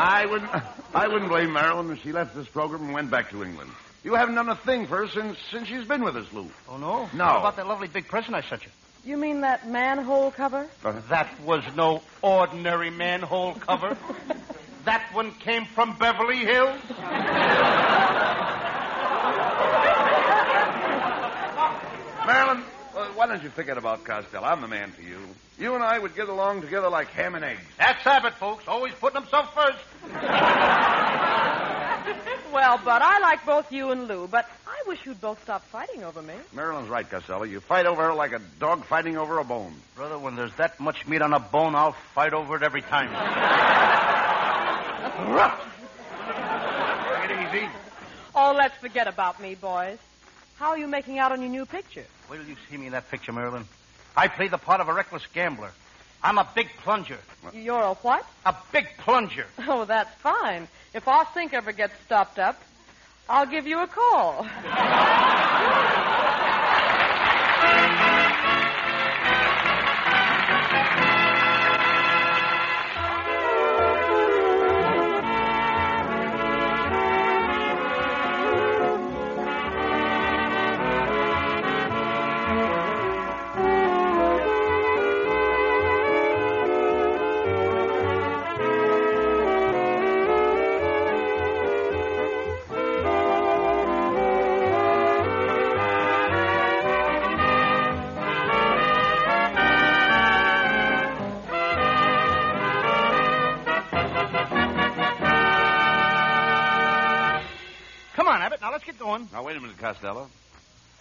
I 0.00 0.26
wouldn't. 0.30 0.50
I 0.94 1.06
wouldn't 1.08 1.30
blame 1.30 1.52
Marilyn 1.52 1.90
if 1.90 2.02
she 2.02 2.12
left 2.12 2.34
this 2.34 2.48
program 2.48 2.84
and 2.84 2.94
went 2.94 3.10
back 3.10 3.30
to 3.30 3.44
England. 3.44 3.70
You 4.02 4.14
haven't 4.14 4.36
done 4.36 4.48
a 4.48 4.56
thing 4.56 4.86
for 4.86 4.98
her 4.98 5.08
since 5.08 5.38
since 5.50 5.68
she's 5.68 5.86
been 5.86 6.02
with 6.02 6.16
us, 6.16 6.32
Lou. 6.32 6.48
Oh, 6.68 6.78
no? 6.78 7.08
No. 7.12 7.24
How 7.24 7.38
about 7.38 7.56
that 7.56 7.66
lovely 7.66 7.88
big 7.88 8.08
present 8.08 8.34
I 8.34 8.40
sent 8.40 8.64
you? 8.64 8.70
You 9.04 9.16
mean 9.16 9.40
that 9.42 9.68
manhole 9.68 10.30
cover? 10.30 10.66
That 11.08 11.40
was 11.44 11.64
no 11.74 12.02
ordinary 12.20 12.90
manhole 12.90 13.54
cover. 13.54 13.96
that 14.84 15.08
one 15.12 15.32
came 15.32 15.64
from 15.64 15.96
Beverly 15.98 16.38
Hills. 16.38 16.80
Marilyn, 22.26 22.62
uh, 22.94 23.06
why 23.14 23.26
don't 23.26 23.42
you 23.42 23.50
forget 23.50 23.78
about 23.78 24.04
Costello? 24.04 24.44
I'm 24.44 24.60
the 24.60 24.68
man 24.68 24.90
for 24.90 25.02
you. 25.02 25.18
You 25.58 25.74
and 25.74 25.82
I 25.82 25.98
would 25.98 26.14
get 26.14 26.28
along 26.28 26.60
together 26.60 26.88
like 26.88 27.08
ham 27.08 27.34
and 27.34 27.44
eggs. 27.44 27.62
That's 27.78 28.06
Abbott, 28.06 28.34
folks. 28.34 28.68
Always 28.68 28.92
putting 28.94 29.22
himself 29.22 29.54
first. 29.54 29.78
Well, 32.58 32.80
but 32.84 33.02
I 33.02 33.20
like 33.20 33.46
both 33.46 33.70
you 33.70 33.92
and 33.92 34.08
Lou, 34.08 34.26
but 34.26 34.50
I 34.66 34.82
wish 34.88 35.06
you'd 35.06 35.20
both 35.20 35.40
stop 35.44 35.62
fighting 35.66 36.02
over 36.02 36.20
me. 36.20 36.34
Marilyn's 36.52 36.88
right, 36.88 37.08
Costello. 37.08 37.44
You 37.44 37.60
fight 37.60 37.86
over 37.86 38.02
her 38.02 38.14
like 38.14 38.32
a 38.32 38.40
dog 38.58 38.84
fighting 38.84 39.16
over 39.16 39.38
a 39.38 39.44
bone. 39.44 39.72
Brother, 39.94 40.18
when 40.18 40.34
there's 40.34 40.52
that 40.56 40.80
much 40.80 41.06
meat 41.06 41.22
on 41.22 41.32
a 41.32 41.38
bone, 41.38 41.76
I'll 41.76 41.92
fight 42.16 42.32
over 42.32 42.56
it 42.56 42.64
every 42.64 42.82
time. 42.82 43.10
Take 47.20 47.30
it 47.30 47.54
easy. 47.54 47.68
Oh, 48.34 48.52
let's 48.58 48.76
forget 48.78 49.06
about 49.06 49.40
me, 49.40 49.54
boys. 49.54 49.98
How 50.56 50.70
are 50.70 50.78
you 50.78 50.88
making 50.88 51.20
out 51.20 51.30
on 51.30 51.40
your 51.40 51.50
new 51.50 51.64
picture? 51.64 52.06
Wait 52.28 52.38
till 52.38 52.48
you 52.48 52.56
see 52.68 52.76
me 52.76 52.86
in 52.86 52.92
that 52.92 53.08
picture, 53.08 53.30
Marilyn. 53.30 53.66
I 54.16 54.26
play 54.26 54.48
the 54.48 54.58
part 54.58 54.80
of 54.80 54.88
a 54.88 54.92
reckless 54.92 55.24
gambler. 55.32 55.70
I'm 56.22 56.38
a 56.38 56.48
big 56.54 56.68
plunger. 56.82 57.18
You're 57.52 57.80
a 57.82 57.94
what? 57.94 58.26
A 58.44 58.54
big 58.72 58.86
plunger. 58.98 59.46
Oh, 59.66 59.84
that's 59.84 60.14
fine. 60.20 60.68
If 60.94 61.06
our 61.06 61.26
sink 61.34 61.54
ever 61.54 61.72
gets 61.72 61.94
stopped 62.04 62.38
up, 62.38 62.60
I'll 63.28 63.46
give 63.46 63.66
you 63.66 63.80
a 63.80 63.86
call. 63.86 64.46
Costello. 109.88 110.28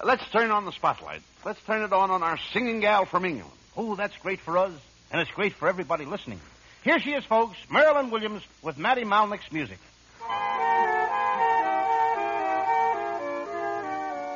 Let's 0.02 0.24
turn 0.30 0.50
on 0.50 0.64
the 0.64 0.72
spotlight. 0.72 1.22
Let's 1.44 1.62
turn 1.66 1.82
it 1.82 1.92
on 1.92 2.10
on 2.10 2.24
our 2.24 2.38
singing 2.54 2.80
gal 2.80 3.04
from 3.04 3.26
England. 3.26 3.52
Oh, 3.76 3.96
that's 3.96 4.16
great 4.18 4.40
for 4.40 4.58
us, 4.58 4.72
and 5.12 5.20
it's 5.20 5.32
great 5.32 5.54
for 5.54 5.68
everybody 5.68 6.06
listening. 6.06 6.40
Here 6.86 6.98
she 7.00 7.12
is, 7.12 7.26
folks, 7.26 7.58
Marilyn 7.70 8.12
Williams 8.12 8.44
with 8.62 8.78
Matty 8.78 9.04
Malneck's 9.04 9.52
music. 9.52 9.80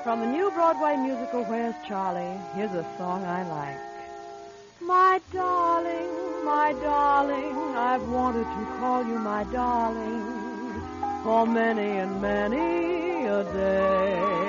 From 0.03 0.19
the 0.19 0.27
new 0.27 0.51
Broadway 0.51 0.97
musical 0.97 1.45
Where's 1.45 1.75
Charley, 1.87 2.37
here's 2.53 2.71
a 2.71 2.85
song 2.97 3.23
I 3.23 3.47
like. 3.47 3.77
My 4.81 5.21
darling, 5.31 6.43
my 6.43 6.73
darling, 6.81 7.55
I've 7.77 8.05
wanted 8.09 8.43
to 8.43 8.65
call 8.79 9.05
you 9.05 9.17
my 9.17 9.45
darling 9.45 10.41
for 11.23 11.45
many 11.45 11.99
and 11.99 12.21
many 12.21 13.01
a 13.27 13.43
day. 13.45 14.40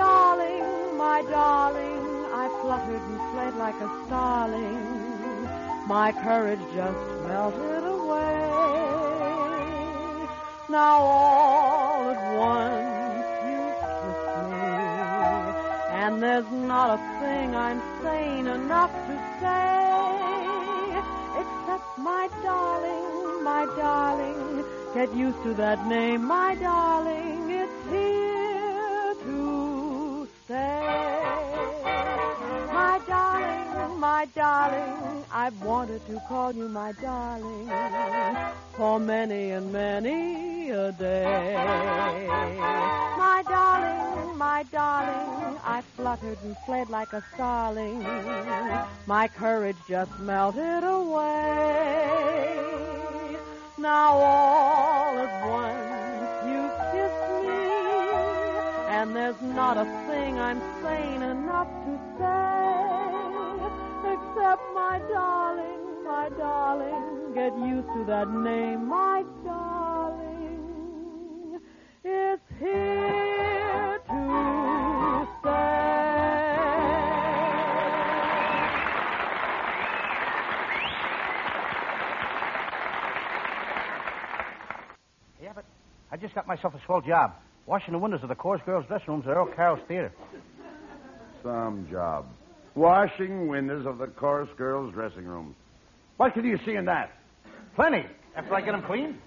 Darling, 0.00 0.96
my 0.96 1.20
darling, 1.28 2.04
I 2.32 2.48
fluttered 2.62 3.02
and 3.10 3.20
fled 3.32 3.54
like 3.56 3.78
a 3.82 3.90
starling. 4.06 5.46
My 5.86 6.10
courage 6.12 6.64
just 6.74 7.04
melted 7.28 7.84
away. 7.84 8.40
Now 10.70 10.96
all 11.00 12.10
at 12.14 12.22
once 12.48 13.28
you 13.50 13.60
kiss 13.84 14.20
me, 14.48 14.72
and 16.00 16.12
there's 16.22 16.50
not 16.50 16.88
a 16.96 17.00
thing 17.20 17.54
I'm 17.54 17.80
sane 18.02 18.46
enough 18.46 18.92
to 19.08 19.14
say, 19.42 19.82
except 21.42 21.86
my 21.98 22.24
darling, 22.42 23.44
my 23.44 23.66
darling. 23.76 24.64
Get 24.94 25.14
used 25.14 25.42
to 25.42 25.52
that 25.54 25.86
name, 25.86 26.24
my 26.24 26.54
darling. 26.54 27.49
My 34.20 34.26
darling, 34.34 35.24
I've 35.32 35.62
wanted 35.62 36.06
to 36.08 36.20
call 36.28 36.52
you 36.52 36.68
my 36.68 36.92
darling 36.92 37.70
for 38.76 39.00
many 39.00 39.52
and 39.52 39.72
many 39.72 40.68
a 40.68 40.92
day. 40.92 41.56
My 43.16 43.42
darling, 43.48 44.36
my 44.36 44.62
darling, 44.64 45.56
I 45.64 45.82
fluttered 45.96 46.36
and 46.44 46.54
fled 46.66 46.90
like 46.90 47.14
a 47.14 47.24
starling. 47.32 48.02
My 49.06 49.26
courage 49.26 49.78
just 49.88 50.18
melted 50.18 50.84
away. 50.84 52.18
Now 53.78 54.18
all 54.18 55.18
at 55.18 55.48
once 55.48 56.30
you 56.52 56.70
kiss 56.92 57.14
me, 57.46 57.64
and 58.96 59.16
there's 59.16 59.40
not 59.40 59.78
a 59.78 59.86
thing 60.08 60.38
I'm 60.38 60.60
sane 60.82 61.22
enough 61.22 61.70
to 61.86 61.98
say, 62.18 62.79
except 64.40 64.62
my 64.74 64.98
darling, 65.10 66.02
my 66.02 66.30
darling, 66.38 67.34
get 67.34 67.54
used 67.58 67.86
to 67.88 68.04
that 68.06 68.30
name, 68.30 68.88
my 68.88 69.22
darling. 69.44 70.30
It's 72.02 72.42
here 72.58 74.00
to 74.08 75.28
stay. 75.40 75.50
Yeah, 85.42 85.52
but 85.54 85.66
I 86.10 86.16
just 86.16 86.34
got 86.34 86.46
myself 86.46 86.74
a 86.74 86.80
swell 86.86 87.02
job. 87.02 87.34
Washing 87.66 87.92
the 87.92 87.98
windows 87.98 88.22
of 88.22 88.30
the 88.30 88.34
chorus 88.34 88.62
girls' 88.64 88.86
dressing 88.88 89.08
rooms 89.08 89.26
at 89.26 89.36
Earl 89.36 89.52
Carroll's 89.54 89.80
Theater. 89.86 90.10
Some 91.42 91.86
job. 91.90 92.24
Washing 92.74 93.48
windows 93.48 93.86
of 93.86 93.98
the 93.98 94.06
chorus 94.06 94.48
girls' 94.56 94.92
dressing 94.94 95.24
room. 95.24 95.54
What 96.16 96.34
can 96.34 96.44
you 96.44 96.58
see 96.64 96.74
in 96.76 96.84
that? 96.84 97.12
Plenty. 97.74 98.06
After 98.36 98.54
I 98.54 98.60
get 98.60 98.72
them 98.72 98.82
clean. 98.82 99.18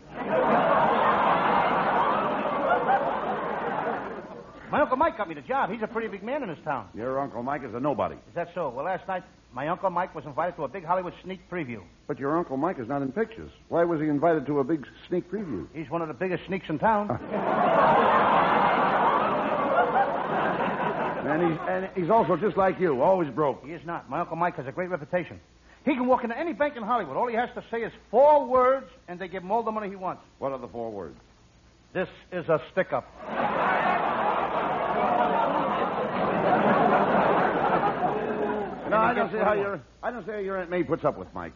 My 4.71 4.81
Uncle 4.81 4.97
Mike 4.97 5.17
got 5.17 5.27
me 5.27 5.35
the 5.35 5.41
job. 5.41 5.69
He's 5.69 5.83
a 5.83 5.88
pretty 5.88 6.07
big 6.07 6.23
man 6.23 6.41
in 6.41 6.50
this 6.50 6.57
town. 6.63 6.88
Your 6.95 7.19
Uncle 7.19 7.43
Mike 7.43 7.63
is 7.63 7.75
a 7.75 7.79
nobody. 7.79 8.15
Is 8.15 8.33
that 8.35 8.50
so? 8.55 8.69
Well, 8.69 8.85
last 8.85 9.07
night, 9.07 9.23
my 9.53 9.67
Uncle 9.67 9.89
Mike 9.91 10.15
was 10.15 10.25
invited 10.25 10.55
to 10.55 10.63
a 10.63 10.67
big 10.67 10.83
Hollywood 10.83 11.13
sneak 11.23 11.47
preview. 11.50 11.83
But 12.07 12.17
your 12.17 12.35
Uncle 12.38 12.57
Mike 12.57 12.79
is 12.79 12.88
not 12.88 13.01
in 13.03 13.12
pictures. 13.12 13.51
Why 13.69 13.83
was 13.83 14.01
he 14.01 14.07
invited 14.07 14.47
to 14.47 14.59
a 14.59 14.63
big 14.63 14.88
sneak 15.07 15.29
preview? 15.29 15.67
He's 15.73 15.89
one 15.89 16.01
of 16.01 16.07
the 16.07 16.13
biggest 16.15 16.45
sneaks 16.47 16.69
in 16.69 16.79
town. 16.79 17.09
And 21.33 21.51
he's, 21.51 21.59
and 21.67 21.89
he's 21.95 22.09
also 22.11 22.35
just 22.35 22.57
like 22.57 22.79
you, 22.79 23.01
always 23.01 23.27
broke. 23.29 23.65
He 23.65 23.71
is 23.71 23.83
not. 23.85 24.07
My 24.07 24.19
Uncle 24.19 24.35
Mike 24.35 24.55
has 24.57 24.67
a 24.67 24.71
great 24.71 24.89
reputation. 24.89 25.39
He 25.83 25.95
can 25.95 26.05
walk 26.05 26.23
into 26.23 26.37
any 26.37 26.53
bank 26.53 26.75
in 26.77 26.84
Hollywood. 26.84 27.17
All 27.17 27.27
he 27.27 27.36
has 27.36 27.49
to 27.55 27.63
say 27.71 27.81
is 27.81 27.91
four 28.12 28.45
words, 28.45 28.86
and 29.08 29.19
they 29.19 29.27
give 29.27 29.41
him 29.41 29.49
all 29.49 29.63
the 29.63 29.71
money 29.71 29.89
he 29.89 29.95
wants. 29.95 30.21
What 30.38 30.51
are 30.51 30.60
the 30.60 30.67
four 30.67 30.91
words? 30.91 31.15
This 31.91 32.08
is 32.31 32.47
a 32.49 32.62
stick 32.71 32.93
up. 32.93 33.12
No, 38.89 38.99
I 38.99 39.15
don't 39.15 39.31
see 39.31 39.39
how 39.39 39.53
your 39.53 39.81
I 40.03 40.12
don't 40.12 40.23
see 40.23 40.31
how 40.34 40.38
your 40.38 40.60
Aunt 40.60 40.69
May 40.69 40.84
puts 40.84 41.03
up 41.03 41.17
with 41.17 41.27
Mike. 41.34 41.53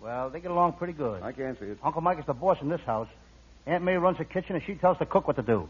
Well, 0.00 0.30
they 0.30 0.38
get 0.38 0.52
along 0.52 0.74
pretty 0.74 0.92
good. 0.92 1.20
I 1.20 1.32
can't 1.32 1.58
see 1.58 1.66
it. 1.66 1.78
Uncle 1.82 2.00
Mike 2.00 2.20
is 2.20 2.26
the 2.26 2.32
boss 2.32 2.58
in 2.62 2.68
this 2.68 2.80
house. 2.82 3.08
Aunt 3.66 3.82
May 3.82 3.96
runs 3.96 4.18
the 4.18 4.24
kitchen, 4.24 4.54
and 4.54 4.64
she 4.64 4.76
tells 4.76 4.96
the 5.00 5.06
cook 5.06 5.26
what 5.26 5.34
to 5.34 5.42
do. 5.42 5.68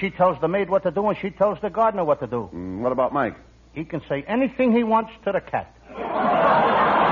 She 0.00 0.10
tells 0.10 0.40
the 0.40 0.48
maid 0.48 0.68
what 0.68 0.82
to 0.84 0.90
do, 0.90 1.08
and 1.08 1.16
she 1.18 1.30
tells 1.30 1.58
the 1.60 1.70
gardener 1.70 2.04
what 2.04 2.20
to 2.20 2.26
do. 2.26 2.50
Mm, 2.54 2.80
what 2.80 2.92
about 2.92 3.12
Mike? 3.12 3.36
He 3.72 3.84
can 3.84 4.02
say 4.08 4.22
anything 4.28 4.72
he 4.74 4.84
wants 4.84 5.12
to 5.24 5.32
the 5.32 5.40
cat. 5.40 5.72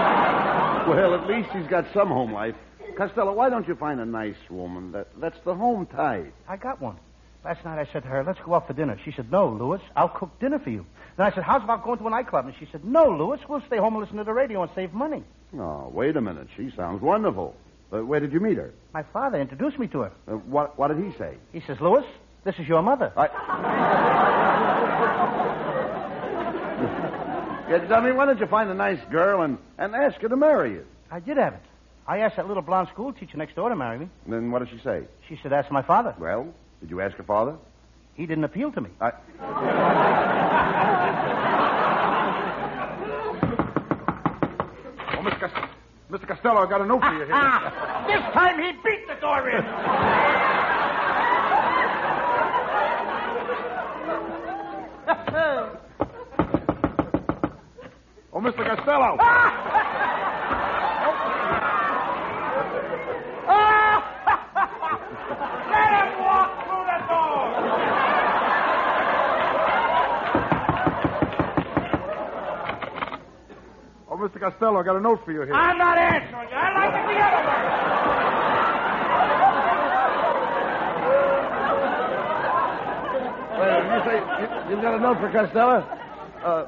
Well, 0.86 1.14
at 1.14 1.26
least 1.26 1.48
he's 1.50 1.66
got 1.66 1.86
some 1.94 2.08
home 2.08 2.32
life. 2.32 2.54
Costello, 2.96 3.32
why 3.32 3.48
don't 3.48 3.66
you 3.66 3.74
find 3.74 4.00
a 4.00 4.04
nice 4.04 4.36
woman? 4.50 4.92
That 4.92 5.08
that's 5.18 5.38
the 5.44 5.54
home 5.54 5.86
type. 5.86 6.30
I 6.46 6.58
got 6.58 6.78
one. 6.80 6.96
Last 7.42 7.64
night 7.64 7.78
I 7.78 7.90
said 7.90 8.02
to 8.02 8.08
her, 8.08 8.22
let's 8.22 8.38
go 8.44 8.54
out 8.54 8.66
for 8.66 8.74
dinner. 8.74 8.98
She 9.02 9.10
said, 9.12 9.32
no, 9.32 9.48
Louis, 9.48 9.80
I'll 9.96 10.10
cook 10.10 10.38
dinner 10.40 10.58
for 10.58 10.68
you. 10.68 10.84
Then 11.16 11.26
I 11.26 11.34
said, 11.34 11.42
how's 11.42 11.62
about 11.64 11.84
going 11.84 11.98
to 12.00 12.06
a 12.06 12.10
nightclub? 12.10 12.46
And 12.46 12.54
she 12.58 12.68
said, 12.70 12.84
no, 12.84 13.08
Louis, 13.10 13.38
we'll 13.48 13.62
stay 13.66 13.78
home 13.78 13.94
and 13.94 14.02
listen 14.02 14.18
to 14.18 14.24
the 14.24 14.32
radio 14.32 14.62
and 14.62 14.70
save 14.74 14.92
money. 14.92 15.22
Oh, 15.58 15.88
wait 15.92 16.16
a 16.16 16.20
minute. 16.20 16.48
She 16.56 16.70
sounds 16.76 17.00
wonderful. 17.00 17.54
Where 17.90 18.20
did 18.20 18.32
you 18.32 18.40
meet 18.40 18.56
her? 18.58 18.72
My 18.92 19.04
father 19.04 19.40
introduced 19.40 19.78
me 19.78 19.86
to 19.88 20.00
her. 20.00 20.12
Uh, 20.28 20.32
what 20.32 20.78
What 20.78 20.88
did 20.88 20.98
he 21.04 21.16
say? 21.18 21.36
He 21.52 21.60
says, 21.66 21.78
Louis, 21.80 22.04
this 22.44 22.54
is 22.58 22.68
your 22.68 22.82
mother. 22.82 23.12
I... 23.16 23.28
yeah, 27.70 27.78
dummy, 27.88 28.12
why 28.12 28.26
don't 28.26 28.38
you 28.38 28.46
find 28.46 28.70
a 28.70 28.74
nice 28.74 29.00
girl 29.10 29.42
and, 29.42 29.58
and 29.78 29.94
ask 29.94 30.20
her 30.20 30.28
to 30.28 30.36
marry 30.36 30.72
you? 30.72 30.84
I 31.10 31.20
did 31.20 31.36
have 31.38 31.54
it. 31.54 31.62
I 32.06 32.18
asked 32.18 32.36
that 32.36 32.46
little 32.46 32.62
blonde 32.62 32.88
school 32.92 33.12
teacher 33.12 33.38
next 33.38 33.56
door 33.56 33.70
to 33.70 33.76
marry 33.76 33.98
me. 33.98 34.08
And 34.24 34.32
Then 34.34 34.50
what 34.50 34.58
did 34.58 34.68
she 34.68 34.78
say? 34.84 35.04
She 35.28 35.38
said, 35.42 35.52
ask 35.52 35.70
my 35.70 35.82
father. 35.82 36.14
Well, 36.18 36.52
did 36.80 36.90
you 36.90 37.00
ask 37.00 37.16
her 37.16 37.22
father? 37.22 37.56
He 38.14 38.26
didn't 38.26 38.44
appeal 38.44 38.70
to 38.72 38.80
me. 38.80 38.90
I... 39.00 39.12
Oh, 45.16 45.22
Mr. 45.22 45.40
Costello, 45.40 45.68
Mr. 46.10 46.28
Costello, 46.28 46.60
I 46.60 46.68
got 46.68 46.80
a 46.82 46.86
note 46.86 47.00
for 47.00 47.12
you 47.12 47.24
here. 47.24 47.30
Ah, 47.32 47.72
ah, 47.74 48.06
this 48.06 48.20
time 48.34 48.62
he 48.62 48.72
beat 48.84 49.08
the 49.08 49.14
door 49.20 49.48
in. 49.48 50.53
Oh, 55.06 55.76
Mr. 58.40 58.64
Costello. 58.64 59.18
Let 65.70 65.90
him 65.92 66.08
walk 66.20 66.50
through 66.64 66.84
the 66.88 66.96
ah! 66.96 67.08
door. 67.08 67.44
Oh, 74.10 74.16
Mr. 74.16 74.38
Costello, 74.40 74.78
I 74.78 74.82
got 74.84 74.96
a 74.96 75.00
note 75.00 75.22
for 75.24 75.32
you 75.32 75.42
here. 75.42 75.52
I'm 75.52 75.76
not 75.76 75.98
answering 75.98 76.48
you. 76.48 76.54
I 76.56 76.72
like 76.72 76.94
it 76.94 77.06
the 77.08 77.20
other 77.20 77.44
way. 77.48 77.54
You 83.64 84.00
say 84.04 84.70
you, 84.70 84.76
you 84.76 84.82
got 84.82 84.94
a 84.94 85.00
note 85.00 85.18
for 85.18 85.30
Costello? 85.30 85.80
Uh, 86.44 86.66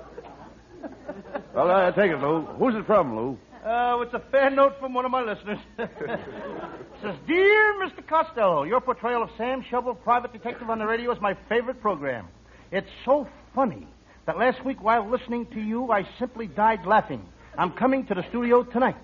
well, 1.54 1.70
uh, 1.70 1.90
take 1.92 2.10
it, 2.10 2.18
Lou. 2.18 2.42
Who's 2.58 2.74
it 2.74 2.86
from, 2.86 3.16
Lou? 3.16 3.38
Oh, 3.64 4.00
it's 4.02 4.14
a 4.14 4.22
fair 4.30 4.50
note 4.50 4.74
from 4.78 4.94
one 4.94 5.04
of 5.04 5.10
my 5.10 5.22
listeners. 5.22 5.58
says, 5.76 7.14
Dear 7.26 7.74
Mr. 7.82 8.06
Costello, 8.06 8.62
your 8.62 8.80
portrayal 8.80 9.22
of 9.22 9.30
Sam 9.36 9.64
Shovel, 9.68 9.94
private 9.94 10.32
detective 10.32 10.70
on 10.70 10.78
the 10.78 10.86
radio, 10.86 11.12
is 11.12 11.20
my 11.20 11.36
favorite 11.48 11.80
program. 11.80 12.28
It's 12.70 12.88
so 13.04 13.26
funny 13.54 13.86
that 14.26 14.38
last 14.38 14.64
week 14.64 14.82
while 14.82 15.08
listening 15.08 15.46
to 15.46 15.60
you, 15.60 15.90
I 15.90 16.06
simply 16.18 16.46
died 16.46 16.86
laughing. 16.86 17.22
I'm 17.58 17.72
coming 17.72 18.06
to 18.06 18.14
the 18.14 18.22
studio 18.28 18.62
tonight. 18.62 18.96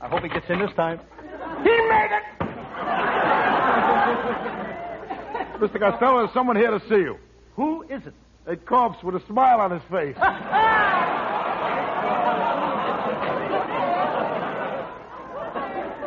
I 0.00 0.08
hope 0.08 0.22
he 0.22 0.28
gets 0.28 0.46
in 0.48 0.58
this 0.58 0.70
time. 0.76 1.00
He 1.62 1.70
made 1.70 2.10
it! 2.10 2.22
Mr. 5.64 5.78
Costello, 5.78 6.18
there's 6.20 6.34
someone 6.34 6.56
here 6.56 6.70
to 6.70 6.80
see 6.88 6.96
you. 6.96 7.16
Who 7.56 7.82
is 7.84 8.02
it? 8.06 8.14
A 8.46 8.56
corpse 8.56 9.02
with 9.02 9.14
a 9.16 9.26
smile 9.26 9.60
on 9.60 9.70
his 9.70 9.82
face. 9.90 10.16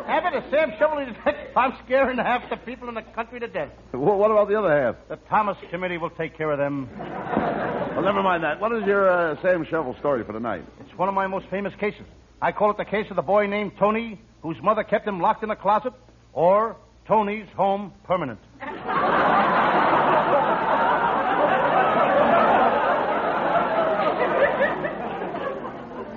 Have 0.08 0.24
it 0.24 0.34
a 0.42 0.50
Sam 0.50 0.72
Shovel 0.78 1.04
detective. 1.04 1.54
I'm 1.56 1.74
scaring 1.84 2.16
half 2.16 2.48
the 2.48 2.56
people 2.56 2.88
in 2.88 2.94
the 2.94 3.02
country 3.02 3.38
to 3.40 3.46
death. 3.46 3.68
Wh- 3.92 3.96
What 4.18 4.30
about 4.30 4.48
the 4.48 4.58
other 4.58 4.70
half? 4.70 4.96
The 5.08 5.16
Thomas 5.28 5.56
Committee 5.70 5.98
will 5.98 6.10
take 6.10 6.36
care 6.36 6.50
of 6.50 6.58
them. 6.58 6.88
Well, 6.98 8.02
never 8.02 8.22
mind 8.22 8.42
that. 8.42 8.58
What 8.60 8.72
is 8.72 8.84
your 8.86 9.08
uh, 9.10 9.40
Sam 9.42 9.66
Shovel 9.68 9.94
story 9.98 10.24
for 10.24 10.32
tonight? 10.32 10.64
It's 10.80 10.96
one 10.98 11.08
of 11.10 11.14
my 11.14 11.26
most 11.26 11.46
famous 11.50 11.74
cases. 11.78 12.06
I 12.40 12.52
call 12.52 12.70
it 12.70 12.78
the 12.78 12.84
case 12.86 13.06
of 13.10 13.16
the 13.16 13.22
boy 13.22 13.46
named 13.48 13.72
Tony, 13.78 14.18
whose 14.42 14.56
mother 14.62 14.82
kept 14.82 15.06
him 15.06 15.20
locked 15.20 15.42
in 15.42 15.50
a 15.50 15.56
closet, 15.56 15.92
or 16.32 16.76
Tony's 17.06 17.46
home 17.54 17.92
permanent. 18.04 18.38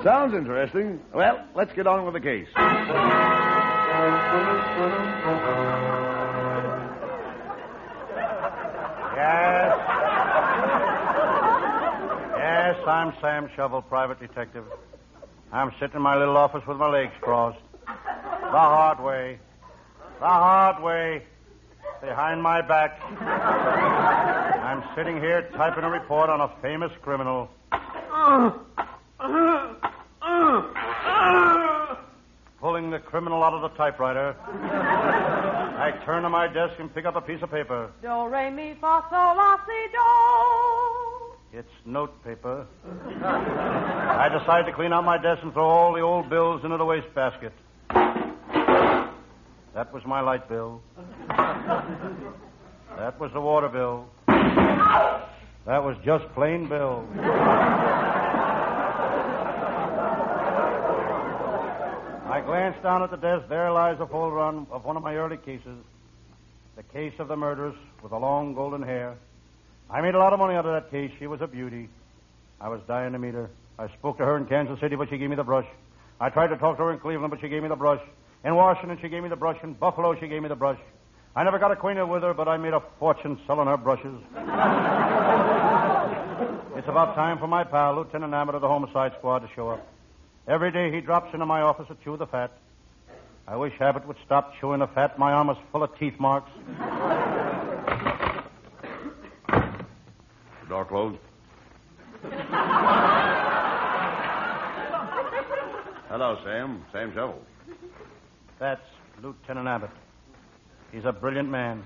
Sounds 0.04 0.34
interesting. 0.34 1.00
Well, 1.14 1.46
let's 1.54 1.72
get 1.74 1.86
on 1.86 2.04
with 2.06 2.16
the 2.16 2.20
case. 2.20 2.48
Yes. 9.16 9.78
Yes, 12.38 12.78
I'm 12.88 13.14
Sam 13.22 13.50
Shovel, 13.56 13.84
private 13.84 14.20
detective. 14.20 14.66
I'm 15.52 15.72
sitting 15.80 15.98
in 15.98 16.02
my 16.02 16.16
little 16.18 16.36
office 16.38 16.66
with 16.66 16.78
my 16.78 16.90
legs 16.90 17.14
crossed. 17.22 17.60
The 17.86 17.94
hard 18.58 19.00
way. 19.02 19.38
The 20.20 20.26
hard 20.26 20.82
way. 20.82 21.24
Behind 22.02 22.42
my 22.42 22.62
back. 22.62 23.00
I'm 23.22 24.84
sitting 24.96 25.18
here 25.18 25.48
typing 25.54 25.84
a 25.84 25.90
report 25.90 26.32
on 26.32 26.42
a 26.42 26.50
famous 26.62 26.92
criminal. 27.04 27.50
Pulling 32.60 32.90
the 32.92 33.00
criminal 33.12 33.44
out 33.44 33.54
of 33.54 33.62
the 33.62 33.70
typewriter. 33.78 34.36
I 34.48 35.92
turn 36.06 36.24
to 36.24 36.30
my 36.30 36.48
desk 36.48 36.80
and 36.80 36.92
pick 36.96 37.06
up 37.06 37.18
a 37.18 37.22
piece 37.22 37.44
of 37.44 37.52
paper. 37.52 37.92
Do, 38.02 38.26
re, 38.28 38.50
mi, 38.50 38.74
fa, 38.80 39.04
sol, 39.10 39.36
la, 39.36 39.58
si, 39.58 39.88
do. 39.92 40.00
It's 41.60 41.74
note 41.86 42.24
paper. 42.24 42.66
I 43.22 44.30
decide 44.30 44.66
to 44.66 44.72
clean 44.72 44.94
out 44.94 45.04
my 45.04 45.18
desk 45.22 45.44
and 45.44 45.52
throw 45.52 45.68
all 45.68 45.92
the 45.94 46.00
old 46.00 46.30
bills 46.30 46.64
into 46.64 46.78
the 46.78 46.86
wastebasket. 46.86 47.52
That 47.90 49.92
was 49.94 50.06
my 50.06 50.22
light 50.22 50.48
bill. 50.48 50.82
That 52.98 53.20
was 53.20 53.34
the 53.34 53.42
water 53.42 53.68
bill. 53.68 54.06
That 54.28 55.84
was 55.84 55.98
just 56.06 56.34
plain 56.34 56.70
bill. 56.70 57.06
I 62.42 62.44
glance 62.44 62.76
down 62.82 63.04
at 63.04 63.12
the 63.12 63.18
desk. 63.18 63.50
There 63.50 63.72
lies 63.72 64.00
a 64.00 64.08
full 64.08 64.32
run 64.32 64.66
of 64.72 64.84
one 64.84 64.98
of 64.98 65.04
my 65.04 65.16
early 65.16 65.38
cases. 65.38 65.78
The 66.76 66.82
case 66.82 67.14
of 67.20 67.28
the 67.28 67.36
murderess 67.36 67.76
with 68.02 68.10
the 68.10 68.18
long 68.18 68.56
golden 68.56 68.82
hair. 68.82 69.16
I 69.92 70.02
made 70.02 70.16
a 70.16 70.18
lot 70.18 70.34
of 70.34 70.40
money 70.40 70.56
out 70.56 70.66
of 70.66 70.74
that 70.74 70.90
case. 70.90 71.12
She 71.20 71.28
was 71.28 71.40
a 71.42 71.48
beauty. 71.48 71.88
I 72.60 72.70
was 72.70 72.82
dying 72.88 73.14
to 73.14 73.20
meet 73.20 73.36
her. 73.36 73.52
I 73.78 73.90
spoke 73.90 74.18
to 74.18 74.26
her 74.26 74.38
in 74.38 74.48
Kansas 74.48 74.80
City, 74.80 74.96
but 74.96 75.10
she 75.10 75.20
gave 75.20 75.30
me 75.30 75.36
the 75.36 75.44
brush. 75.44 75.68
I 76.20 76.32
tried 76.32 76.48
to 76.48 76.58
talk 76.58 76.78
to 76.78 76.84
her 76.84 76.92
in 76.92 76.98
Cleveland, 76.98 77.30
but 77.30 77.42
she 77.42 77.48
gave 77.48 77.62
me 77.62 77.70
the 77.70 77.76
brush. 77.76 78.02
In 78.44 78.56
Washington, 78.56 78.98
she 79.00 79.10
gave 79.10 79.22
me 79.22 79.30
the 79.30 79.36
brush. 79.36 79.58
In 79.62 79.74
Buffalo, 79.74 80.20
she 80.20 80.28
gave 80.28 80.42
me 80.42 80.50
the 80.50 80.56
brush. 80.56 80.80
I 81.36 81.44
never 81.44 81.60
got 81.60 81.70
acquainted 81.70 82.08
with 82.08 82.24
her, 82.24 82.34
but 82.34 82.48
I 82.48 82.58
made 82.58 82.74
a 82.74 82.82
fortune 82.98 83.40
selling 83.46 83.68
her 83.68 83.78
brushes. 83.78 84.18
it's 86.76 86.88
about 86.88 87.14
time 87.14 87.38
for 87.38 87.46
my 87.46 87.64
pal, 87.64 87.98
Lieutenant 87.98 88.34
Abbott 88.34 88.56
of 88.56 88.62
the 88.62 88.68
Homicide 88.68 89.12
Squad, 89.20 89.40
to 89.40 89.50
show 89.54 89.70
up. 89.70 89.91
Every 90.48 90.72
day 90.72 90.92
he 90.92 91.02
drops 91.02 91.34
into 91.34 91.46
my 91.46 91.62
office 91.62 91.88
to 91.88 91.96
chew 92.04 92.18
the 92.18 92.26
fat. 92.26 92.52
I 93.48 93.56
wish 93.56 93.74
Abbott 93.80 94.08
would 94.08 94.18
stop 94.26 94.54
chewing 94.60 94.80
the 94.80 94.88
fat. 94.88 95.20
My 95.20 95.32
arm 95.32 95.50
is 95.50 95.58
full 95.72 95.84
of 95.84 95.98
teeth 96.00 96.20
marks. 96.20 96.50
The 99.48 100.68
door 100.68 100.86
closed. 100.86 101.20
Hello, 106.10 106.38
Sam. 106.44 106.86
Sam 106.92 107.14
Shovel. 107.14 107.42
That's 108.60 108.82
Lieutenant 109.22 109.68
Abbott. 109.68 109.92
He's 110.92 111.06
a 111.06 111.12
brilliant 111.12 111.50
man. 111.50 111.86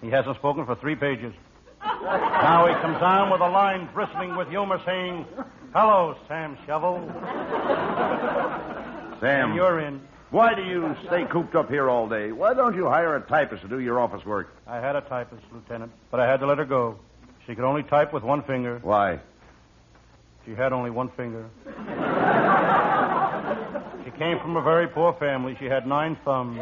He 0.00 0.10
hasn't 0.10 0.36
spoken 0.36 0.66
for 0.66 0.76
three 0.76 0.94
pages. 0.94 1.34
Now 1.82 2.66
he 2.66 2.74
comes 2.82 3.02
on 3.02 3.30
with 3.30 3.40
a 3.40 3.48
line 3.48 3.88
bristling 3.94 4.36
with 4.36 4.48
humor 4.48 4.80
saying, 4.84 5.24
Hello, 5.72 6.14
Sam 6.28 6.58
Shovel. 6.66 6.96
Sam. 9.20 9.48
And 9.48 9.54
you're 9.54 9.80
in. 9.80 10.02
Why 10.30 10.54
do 10.54 10.62
you 10.62 10.94
stay 11.06 11.24
cooped 11.24 11.54
up 11.54 11.70
here 11.70 11.88
all 11.88 12.06
day? 12.06 12.30
Why 12.30 12.52
don't 12.52 12.76
you 12.76 12.86
hire 12.86 13.16
a 13.16 13.22
typist 13.22 13.62
to 13.62 13.68
do 13.68 13.80
your 13.80 13.98
office 13.98 14.24
work? 14.26 14.54
I 14.66 14.76
had 14.76 14.96
a 14.96 15.00
typist, 15.00 15.42
Lieutenant, 15.50 15.90
but 16.10 16.20
I 16.20 16.30
had 16.30 16.40
to 16.40 16.46
let 16.46 16.58
her 16.58 16.66
go. 16.66 16.98
She 17.46 17.54
could 17.54 17.64
only 17.64 17.84
type 17.84 18.12
with 18.12 18.22
one 18.22 18.42
finger. 18.42 18.80
Why? 18.82 19.18
She 20.44 20.54
had 20.54 20.74
only 20.74 20.90
one 20.90 21.08
finger. 21.16 21.48
she 24.04 24.10
came 24.18 24.38
from 24.40 24.56
a 24.56 24.62
very 24.62 24.88
poor 24.88 25.14
family. 25.14 25.56
She 25.58 25.66
had 25.66 25.86
nine 25.86 26.18
thumbs. 26.24 26.60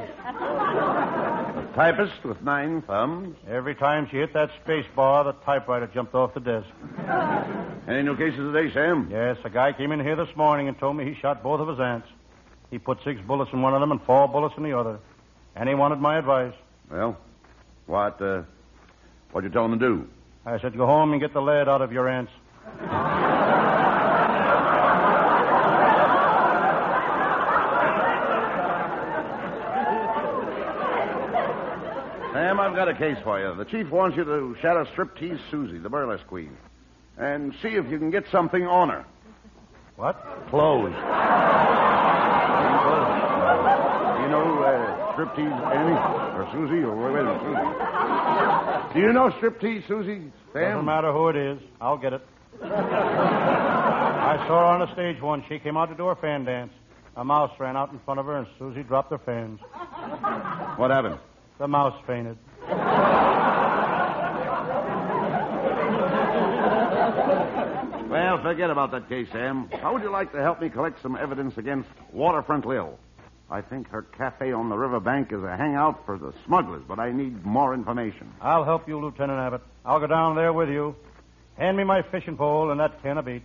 Typist 1.74 2.24
with 2.24 2.42
nine 2.42 2.82
thumbs? 2.82 3.36
Every 3.48 3.74
time 3.74 4.08
she 4.10 4.16
hit 4.16 4.32
that 4.34 4.50
space 4.62 4.86
bar, 4.96 5.24
the 5.24 5.32
typewriter 5.44 5.86
jumped 5.86 6.14
off 6.14 6.34
the 6.34 6.40
desk. 6.40 6.66
Any 7.88 8.02
new 8.02 8.16
cases 8.16 8.38
today, 8.38 8.72
Sam? 8.74 9.08
Yes, 9.10 9.36
a 9.44 9.50
guy 9.50 9.72
came 9.72 9.92
in 9.92 10.00
here 10.00 10.16
this 10.16 10.34
morning 10.36 10.68
and 10.68 10.78
told 10.78 10.96
me 10.96 11.04
he 11.04 11.14
shot 11.20 11.42
both 11.42 11.60
of 11.60 11.68
his 11.68 11.78
aunts. 11.78 12.08
He 12.70 12.78
put 12.78 12.98
six 13.04 13.20
bullets 13.20 13.52
in 13.52 13.62
one 13.62 13.74
of 13.74 13.80
them 13.80 13.92
and 13.92 14.02
four 14.02 14.28
bullets 14.28 14.54
in 14.56 14.64
the 14.64 14.76
other. 14.76 14.98
And 15.54 15.68
he 15.68 15.74
wanted 15.74 16.00
my 16.00 16.18
advice. 16.18 16.54
Well, 16.90 17.16
what, 17.86 18.20
uh, 18.20 18.42
what'd 19.32 19.48
you 19.48 19.52
tell 19.52 19.64
him 19.64 19.78
to 19.78 19.84
do? 19.84 20.08
I 20.44 20.60
said, 20.60 20.76
go 20.76 20.86
home 20.86 21.12
and 21.12 21.20
get 21.20 21.32
the 21.32 21.40
lead 21.40 21.68
out 21.68 21.82
of 21.82 21.92
your 21.92 22.08
aunts. 22.08 22.32
Sam, 32.32 32.59
I've 32.70 32.76
got 32.76 32.88
a 32.88 32.94
case 32.94 33.16
for 33.24 33.40
you. 33.40 33.52
The 33.56 33.64
chief 33.64 33.90
wants 33.90 34.16
you 34.16 34.22
to 34.22 34.54
shadow 34.62 34.84
striptease 34.94 35.40
Susie, 35.50 35.78
the 35.78 35.88
burlesque 35.88 36.24
queen, 36.28 36.56
and 37.18 37.52
see 37.62 37.70
if 37.70 37.90
you 37.90 37.98
can 37.98 38.12
get 38.12 38.22
something 38.30 38.64
on 38.64 38.90
her. 38.90 39.04
What? 39.96 40.14
Clothes. 40.50 40.92
Do 40.92 40.98
you 44.22 44.28
know 44.30 44.62
uh, 44.62 45.16
striptease 45.16 45.50
Annie 45.74 45.98
or 46.38 46.48
Susie 46.52 46.84
or 46.84 46.94
wait, 46.94 47.10
a 47.10 47.24
minute, 47.24 47.40
Susie? 47.42 48.94
Do 48.94 49.00
you 49.00 49.12
know 49.12 49.30
striptease 49.40 49.88
Susie? 49.88 50.30
Sam? 50.52 50.62
Doesn't 50.62 50.84
matter 50.84 51.12
who 51.12 51.28
it 51.30 51.36
is. 51.36 51.58
I'll 51.80 51.98
get 51.98 52.12
it. 52.12 52.22
I 52.62 54.44
saw 54.46 54.60
her 54.60 54.64
on 54.64 54.78
the 54.78 54.92
stage 54.94 55.20
once. 55.20 55.44
She 55.48 55.58
came 55.58 55.76
out 55.76 55.86
to 55.86 55.96
do 55.96 56.06
her 56.06 56.14
fan 56.14 56.44
dance. 56.44 56.72
A 57.16 57.24
mouse 57.24 57.50
ran 57.58 57.76
out 57.76 57.90
in 57.90 57.98
front 58.04 58.20
of 58.20 58.26
her, 58.26 58.36
and 58.36 58.46
Susie 58.60 58.84
dropped 58.84 59.10
her 59.10 59.18
fans. 59.18 59.58
What 60.78 60.92
happened? 60.92 61.18
The 61.58 61.66
mouse 61.66 62.00
fainted. 62.06 62.38
Well, 68.10 68.42
forget 68.42 68.70
about 68.70 68.90
that 68.90 69.08
case, 69.08 69.28
Sam. 69.32 69.68
How 69.80 69.92
would 69.92 70.02
you 70.02 70.10
like 70.10 70.32
to 70.32 70.42
help 70.42 70.60
me 70.60 70.68
collect 70.68 71.00
some 71.02 71.16
evidence 71.16 71.56
against 71.58 71.88
Waterfront 72.12 72.66
Lil? 72.66 72.98
I 73.50 73.60
think 73.60 73.88
her 73.88 74.02
cafe 74.02 74.52
on 74.52 74.68
the 74.68 74.76
riverbank 74.76 75.32
is 75.32 75.42
a 75.42 75.56
hangout 75.56 76.04
for 76.06 76.18
the 76.18 76.32
smugglers, 76.46 76.82
but 76.86 76.98
I 77.00 77.10
need 77.10 77.44
more 77.44 77.74
information. 77.74 78.32
I'll 78.40 78.64
help 78.64 78.88
you, 78.88 79.00
Lieutenant 79.00 79.38
Abbott. 79.40 79.62
I'll 79.84 79.98
go 79.98 80.06
down 80.06 80.36
there 80.36 80.52
with 80.52 80.68
you. 80.68 80.94
Hand 81.56 81.76
me 81.76 81.84
my 81.84 82.02
fishing 82.02 82.36
pole 82.36 82.70
and 82.70 82.78
that 82.80 83.02
can 83.02 83.18
of 83.18 83.24
bait. 83.24 83.42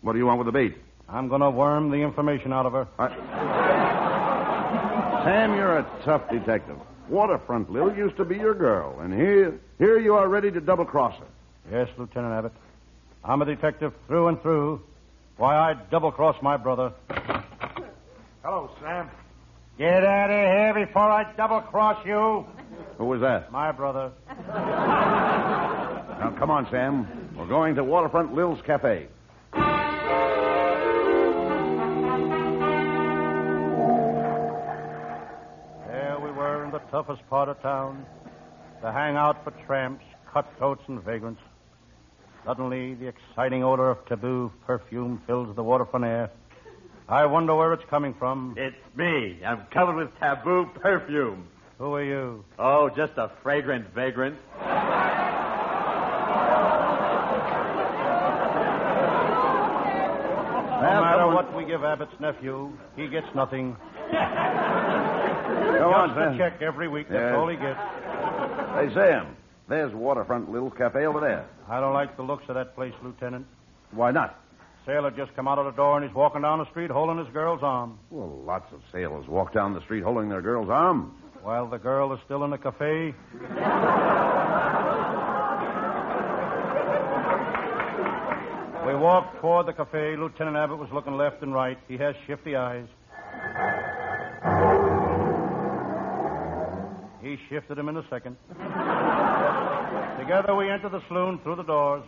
What 0.00 0.12
do 0.12 0.18
you 0.18 0.26
want 0.26 0.38
with 0.38 0.46
the 0.46 0.52
bait? 0.52 0.76
I'm 1.08 1.28
going 1.28 1.40
to 1.40 1.50
worm 1.50 1.90
the 1.90 1.98
information 1.98 2.52
out 2.52 2.66
of 2.66 2.72
her. 2.72 2.86
Sam, 5.24 5.54
you're 5.54 5.78
a 5.78 6.00
tough 6.04 6.28
detective. 6.30 6.76
Waterfront 7.08 7.70
Lil 7.70 7.96
used 7.96 8.16
to 8.16 8.24
be 8.24 8.36
your 8.36 8.54
girl, 8.54 9.00
and 9.00 9.12
here, 9.12 9.58
here 9.78 9.98
you 9.98 10.14
are 10.14 10.28
ready 10.28 10.50
to 10.50 10.60
double 10.60 10.84
cross 10.84 11.14
her. 11.18 11.26
Yes, 11.70 11.88
Lieutenant 11.98 12.32
Abbott. 12.32 12.52
I'm 13.24 13.42
a 13.42 13.44
detective 13.44 13.92
through 14.06 14.28
and 14.28 14.40
through. 14.42 14.82
Why, 15.36 15.70
I'd 15.70 15.90
double 15.90 16.10
cross 16.10 16.36
my 16.42 16.56
brother. 16.56 16.92
Hello, 18.42 18.70
Sam. 18.80 19.10
Get 19.78 20.04
out 20.04 20.30
of 20.30 20.36
here 20.36 20.86
before 20.86 21.10
I 21.10 21.32
double 21.36 21.60
cross 21.60 22.04
you. 22.06 22.46
Who 22.98 23.04
was 23.04 23.20
that? 23.20 23.52
My 23.52 23.72
brother. 23.72 24.12
Now, 24.48 26.34
come 26.38 26.50
on, 26.50 26.66
Sam. 26.70 27.06
We're 27.36 27.46
going 27.46 27.74
to 27.74 27.84
Waterfront 27.84 28.34
Lil's 28.34 28.60
Cafe. 28.64 29.08
Toughest 36.90 37.28
part 37.28 37.48
of 37.48 37.60
town, 37.62 38.04
the 38.82 38.92
hangout 38.92 39.42
for 39.44 39.50
tramps, 39.66 40.04
cutthroats, 40.32 40.82
and 40.88 41.02
vagrants. 41.02 41.40
Suddenly, 42.44 42.94
the 42.94 43.08
exciting 43.08 43.64
odor 43.64 43.90
of 43.90 44.06
taboo 44.06 44.52
perfume 44.66 45.20
fills 45.26 45.54
the 45.56 45.62
waterfront 45.62 46.04
air. 46.04 46.30
I 47.08 47.26
wonder 47.26 47.54
where 47.54 47.72
it's 47.72 47.84
coming 47.88 48.14
from. 48.14 48.54
It's 48.56 48.76
me. 48.96 49.40
I'm 49.44 49.66
covered 49.72 49.96
with 49.96 50.18
taboo 50.18 50.70
perfume. 50.80 51.48
Who 51.78 51.94
are 51.94 52.04
you? 52.04 52.44
Oh, 52.58 52.88
just 52.88 53.12
a 53.16 53.30
fragrant 53.42 53.92
vagrant. 53.94 54.36
No 60.76 61.00
matter 61.02 61.26
what 61.26 61.54
we 61.56 61.64
give 61.64 61.84
Abbott's 61.84 62.18
nephew, 62.20 62.72
he 62.96 63.08
gets 63.08 63.26
nothing. 63.34 63.76
Go 65.46 65.92
on, 65.92 66.08
Just 66.08 66.34
a 66.34 66.38
check 66.38 66.62
every 66.62 66.88
week. 66.88 67.08
That's 67.08 67.34
all 67.34 67.48
he 67.48 67.56
gets. 67.56 67.78
Hey, 67.78 68.90
Sam. 68.94 69.36
There's 69.68 69.92
Waterfront 69.92 70.50
Little 70.50 70.70
Cafe 70.70 71.06
over 71.06 71.20
there. 71.20 71.46
I 71.68 71.80
don't 71.80 71.94
like 71.94 72.16
the 72.16 72.22
looks 72.22 72.44
of 72.48 72.54
that 72.54 72.74
place, 72.74 72.94
Lieutenant. 73.02 73.46
Why 73.90 74.10
not? 74.10 74.40
sailor 74.86 75.10
just 75.10 75.34
come 75.34 75.48
out 75.48 75.58
of 75.58 75.64
the 75.64 75.72
door 75.72 75.96
and 75.98 76.06
he's 76.06 76.14
walking 76.14 76.42
down 76.42 76.60
the 76.60 76.70
street 76.70 76.90
holding 76.90 77.18
his 77.18 77.32
girl's 77.34 77.62
arm. 77.62 77.98
Well, 78.10 78.40
lots 78.46 78.72
of 78.72 78.80
sailors 78.92 79.26
walk 79.26 79.52
down 79.52 79.74
the 79.74 79.80
street 79.82 80.04
holding 80.04 80.28
their 80.28 80.40
girl's 80.40 80.70
arm. 80.70 81.12
While 81.42 81.66
the 81.66 81.78
girl 81.78 82.12
is 82.12 82.20
still 82.24 82.44
in 82.44 82.50
the 82.50 82.58
cafe. 82.58 83.14
we 88.86 88.94
walked 88.94 89.40
toward 89.40 89.66
the 89.66 89.72
cafe. 89.72 90.16
Lieutenant 90.16 90.56
Abbott 90.56 90.78
was 90.78 90.88
looking 90.92 91.16
left 91.16 91.42
and 91.42 91.52
right. 91.52 91.78
He 91.88 91.96
has 91.96 92.14
shifty 92.26 92.54
eyes. 92.54 92.86
He 97.26 97.36
shifted 97.48 97.76
him 97.76 97.88
in 97.88 97.96
a 97.96 98.04
second. 98.08 98.36
Together 100.20 100.54
we 100.54 100.70
entered 100.70 100.92
the 100.92 101.02
saloon 101.08 101.40
through 101.42 101.56
the 101.56 101.64
doors. 101.64 102.04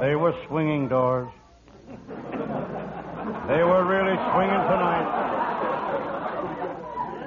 They 0.00 0.16
were 0.16 0.34
swinging 0.48 0.88
doors. 0.88 1.28
They 3.46 3.62
were 3.62 3.84
really 3.86 4.18
swinging 4.34 4.62
tonight. 4.66 5.06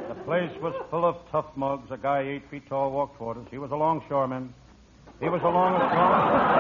The 0.10 0.16
place 0.26 0.52
was 0.62 0.74
full 0.90 1.06
of 1.06 1.16
tough 1.32 1.56
mugs. 1.56 1.90
A 1.92 1.98
guy 1.98 2.20
eight 2.20 2.44
feet 2.52 2.68
tall 2.68 2.92
walked 2.92 3.18
toward 3.18 3.38
us. 3.38 3.48
He 3.50 3.58
was 3.58 3.72
a 3.72 3.78
longshoreman. 3.78 4.54
He 5.22 5.30
was 5.30 5.40
a 5.42 5.48
longshoreman. 5.48 6.56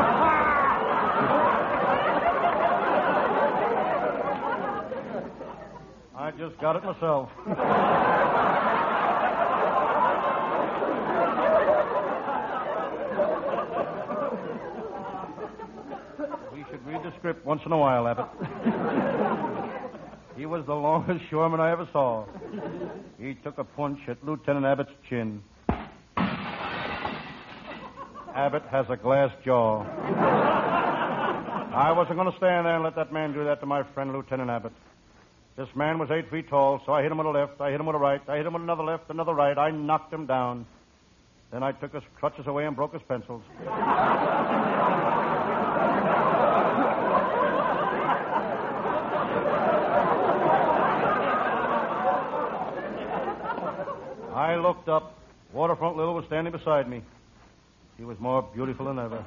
Just 6.37 6.59
got 6.59 6.75
it 6.75 6.83
myself. 6.83 7.29
we 16.53 16.65
should 16.69 16.85
read 16.85 17.01
the 17.03 17.13
script 17.19 17.45
once 17.45 17.61
in 17.65 17.71
a 17.71 17.77
while, 17.77 18.07
Abbott. 18.07 18.27
he 20.35 20.45
was 20.45 20.65
the 20.65 20.73
longest 20.73 21.23
shoreman 21.29 21.61
I 21.61 21.71
ever 21.71 21.87
saw. 21.93 22.25
He 23.17 23.35
took 23.35 23.57
a 23.57 23.63
punch 23.63 23.99
at 24.07 24.23
Lieutenant 24.25 24.65
Abbott's 24.65 24.91
chin. 25.09 25.41
Abbott 28.35 28.63
has 28.69 28.85
a 28.89 28.97
glass 28.97 29.31
jaw. 29.45 29.83
I 31.73 31.91
wasn't 31.93 32.17
going 32.17 32.29
to 32.29 32.37
stand 32.37 32.65
there 32.65 32.75
and 32.75 32.83
let 32.83 32.95
that 32.95 33.13
man 33.13 33.33
do 33.33 33.45
that 33.45 33.61
to 33.61 33.65
my 33.65 33.83
friend 33.93 34.11
Lieutenant 34.11 34.49
Abbott. 34.49 34.73
This 35.57 35.69
man 35.73 35.99
was 35.99 36.11
eight 36.11 36.29
feet 36.29 36.49
tall, 36.49 36.81
so 36.85 36.91
I 36.91 37.01
hit 37.01 37.11
him 37.11 37.17
with 37.17 37.27
a 37.27 37.29
left, 37.29 37.61
I 37.61 37.71
hit 37.71 37.79
him 37.79 37.85
with 37.85 37.95
a 37.95 37.99
right, 37.99 38.21
I 38.27 38.35
hit 38.35 38.45
him 38.45 38.53
with 38.53 38.63
another 38.63 38.83
left, 38.83 39.09
another 39.09 39.33
right. 39.33 39.57
I 39.57 39.71
knocked 39.71 40.11
him 40.11 40.25
down. 40.25 40.65
Then 41.51 41.63
I 41.63 41.71
took 41.71 41.93
his 41.93 42.03
crutches 42.19 42.45
away 42.45 42.65
and 42.65 42.75
broke 42.75 42.91
his 42.91 43.01
pencils. 43.03 43.41
I 54.35 54.57
looked 54.57 54.89
up. 54.89 55.13
Waterfront 55.53 55.95
Lil 55.95 56.13
was 56.13 56.25
standing 56.25 56.51
beside 56.51 56.89
me. 56.89 57.01
She 57.97 58.03
was 58.03 58.19
more 58.19 58.41
beautiful 58.41 58.87
than 58.87 58.99
ever. 58.99 59.23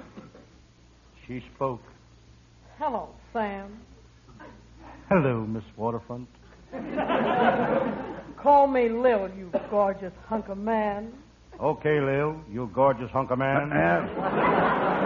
She 1.26 1.42
spoke. 1.54 1.82
Hello, 2.78 3.08
Sam. 3.32 3.80
Hello, 5.08 5.46
Miss 5.46 5.64
Waterfront. 5.76 6.28
Call 8.36 8.66
me 8.66 8.88
Lil, 8.90 9.30
you 9.36 9.50
gorgeous 9.70 10.12
hunk 10.26 10.48
of 10.48 10.58
man. 10.58 11.12
Okay, 11.58 11.98
Lil, 12.00 12.36
you 12.50 12.70
gorgeous 12.74 13.10
hunk 13.10 13.30
of 13.30 13.38
man. 13.38 13.72
Uh, 13.72 13.76
uh. 13.76 14.98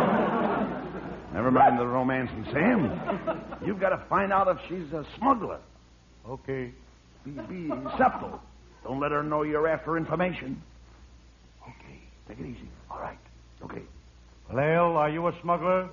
Never 1.33 1.51
mind 1.51 1.79
the 1.79 1.87
romance 1.87 2.31
and 2.33 2.45
Sam. 2.53 3.01
You've 3.65 3.81
got 3.81 3.91
to 3.91 4.03
find 4.09 4.33
out 4.33 4.49
if 4.49 4.59
she's 4.69 4.93
a 4.93 5.07
smuggler. 5.19 5.61
Okay. 6.29 6.73
Be, 7.25 7.31
be 7.31 7.69
subtle. 7.97 8.41
Don't 8.85 9.01
let 9.01 9.13
her 9.13 9.23
know 9.23 9.43
you're 9.43 9.69
after 9.69 9.97
information. 9.97 10.61
Okay, 11.63 12.01
take 12.29 12.39
it 12.41 12.47
easy. 12.47 12.69
All 12.91 13.01
right. 13.01 13.19
Okay. 13.65 13.83
Lil, 14.53 14.97
are 14.97 15.09
you 15.09 15.27
a 15.29 15.33
smuggler? 15.41 15.89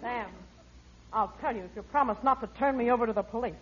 Sam, 0.00 0.28
I'll 1.12 1.32
tell 1.40 1.54
you 1.54 1.62
if 1.62 1.70
you 1.74 1.82
promise 1.82 2.18
not 2.22 2.40
to 2.40 2.46
turn 2.58 2.76
me 2.76 2.90
over 2.90 3.06
to 3.06 3.12
the 3.12 3.22
police. 3.22 3.54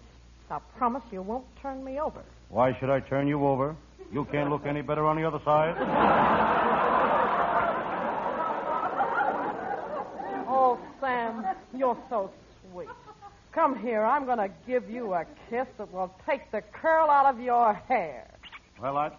I'll 0.50 0.62
promise 0.76 1.02
you 1.11 1.22
won't 1.22 1.44
turn 1.61 1.84
me 1.84 2.00
over. 2.00 2.22
Why 2.48 2.76
should 2.78 2.90
I 2.90 3.00
turn 3.00 3.28
you 3.28 3.46
over? 3.46 3.76
You 4.12 4.24
can't 4.26 4.50
look 4.50 4.66
any 4.66 4.82
better 4.82 5.04
on 5.04 5.16
the 5.16 5.24
other 5.24 5.40
side. 5.44 5.76
Oh, 10.50 10.78
Sam, 11.00 11.44
you're 11.74 11.96
so 12.08 12.30
sweet. 12.72 12.88
Come 13.52 13.78
here. 13.78 14.02
I'm 14.04 14.24
going 14.24 14.38
to 14.38 14.48
give 14.66 14.88
you 14.90 15.12
a 15.14 15.24
kiss 15.50 15.66
that 15.76 15.92
will 15.92 16.12
take 16.26 16.50
the 16.50 16.62
curl 16.62 17.11
out 17.11 17.26
of 17.26 17.38
your 17.40 17.74
hair. 17.74 18.26
Well, 18.80 18.96
I. 18.96 19.11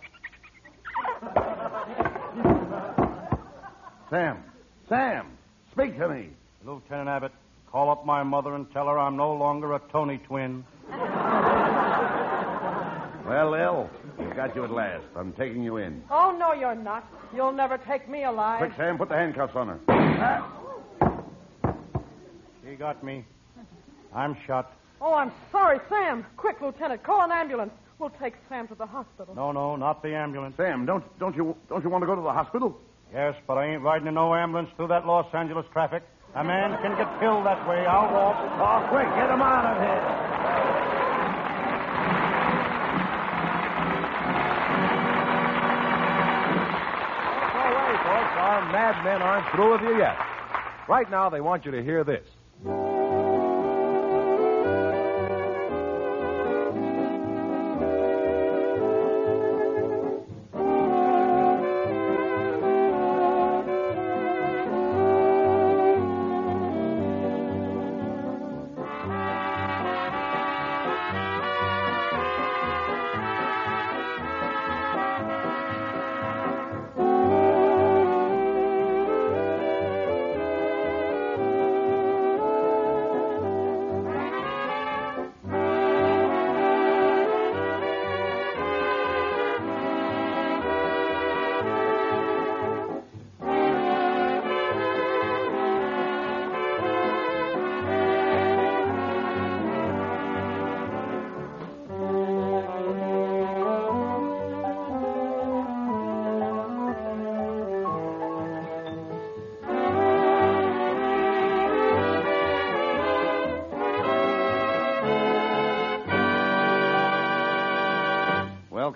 Sam. 4.09 4.43
Sam, 4.89 5.27
speak 5.71 5.97
to 5.99 6.09
me. 6.09 6.29
Lieutenant 6.65 7.09
Abbott, 7.09 7.31
call 7.71 7.89
up 7.89 8.05
my 8.05 8.23
mother 8.23 8.55
and 8.55 8.71
tell 8.71 8.87
her 8.87 8.97
I'm 8.97 9.15
no 9.15 9.33
longer 9.33 9.73
a 9.73 9.81
Tony 9.91 10.17
twin. 10.19 10.65
Well, 13.25 13.51
Lil, 13.51 13.89
we've 14.17 14.35
got 14.35 14.55
you 14.55 14.63
at 14.63 14.71
last. 14.71 15.03
I'm 15.15 15.33
taking 15.33 15.63
you 15.63 15.77
in. 15.77 16.03
Oh, 16.09 16.35
no, 16.37 16.53
you're 16.53 16.73
not. 16.73 17.05
You'll 17.33 17.51
never 17.51 17.77
take 17.77 18.09
me 18.09 18.23
alive. 18.23 18.57
Quick, 18.59 18.73
Sam, 18.75 18.97
put 18.97 19.09
the 19.09 19.15
handcuffs 19.15 19.55
on 19.55 19.67
her. 19.67 19.79
She 22.63 22.75
got 22.75 23.03
me. 23.03 23.23
I'm 24.15 24.35
shot. 24.47 24.73
Oh, 24.99 25.13
I'm 25.13 25.31
sorry, 25.51 25.79
Sam. 25.89 26.25
Quick, 26.37 26.59
Lieutenant, 26.61 27.03
call 27.03 27.21
an 27.21 27.31
ambulance. 27.31 27.71
We'll 27.99 28.09
take 28.11 28.33
Sam 28.47 28.67
to 28.69 28.75
the 28.75 28.85
hospital. 28.85 29.35
No, 29.35 29.51
no, 29.51 29.75
not 29.75 30.01
the 30.01 30.15
ambulance. 30.15 30.55
Sam, 30.57 30.85
don't 30.85 31.03
don't 31.19 31.35
you 31.35 31.55
don't 31.67 31.83
you 31.83 31.89
want 31.89 32.01
to 32.01 32.05
go 32.05 32.15
to 32.15 32.21
the 32.21 32.31
hospital? 32.31 32.79
Yes, 33.13 33.35
but 33.45 33.57
I 33.57 33.65
ain't 33.65 33.81
riding 33.81 34.07
in 34.07 34.13
no 34.13 34.33
ambulance 34.33 34.69
through 34.77 34.87
that 34.87 35.05
Los 35.05 35.25
Angeles 35.33 35.65
traffic. 35.73 36.03
A 36.35 36.43
man 36.43 36.77
can 36.81 36.95
get 36.95 37.19
killed 37.19 37.45
that 37.45 37.67
way. 37.67 37.85
I'll 37.85 38.13
walk. 38.13 38.37
Oh, 38.37 38.87
quick, 38.89 39.07
get 39.15 39.29
him 39.29 39.41
out 39.41 39.65
of 39.65 39.81
here. 39.81 40.29
Our 48.39 48.71
madmen 48.71 49.21
aren't 49.21 49.49
through 49.51 49.73
with 49.73 49.81
you 49.81 49.97
yet. 49.97 50.17
Right 50.87 51.09
now, 51.09 51.29
they 51.29 51.41
want 51.41 51.65
you 51.65 51.71
to 51.71 51.83
hear 51.83 52.03
this. 52.03 52.25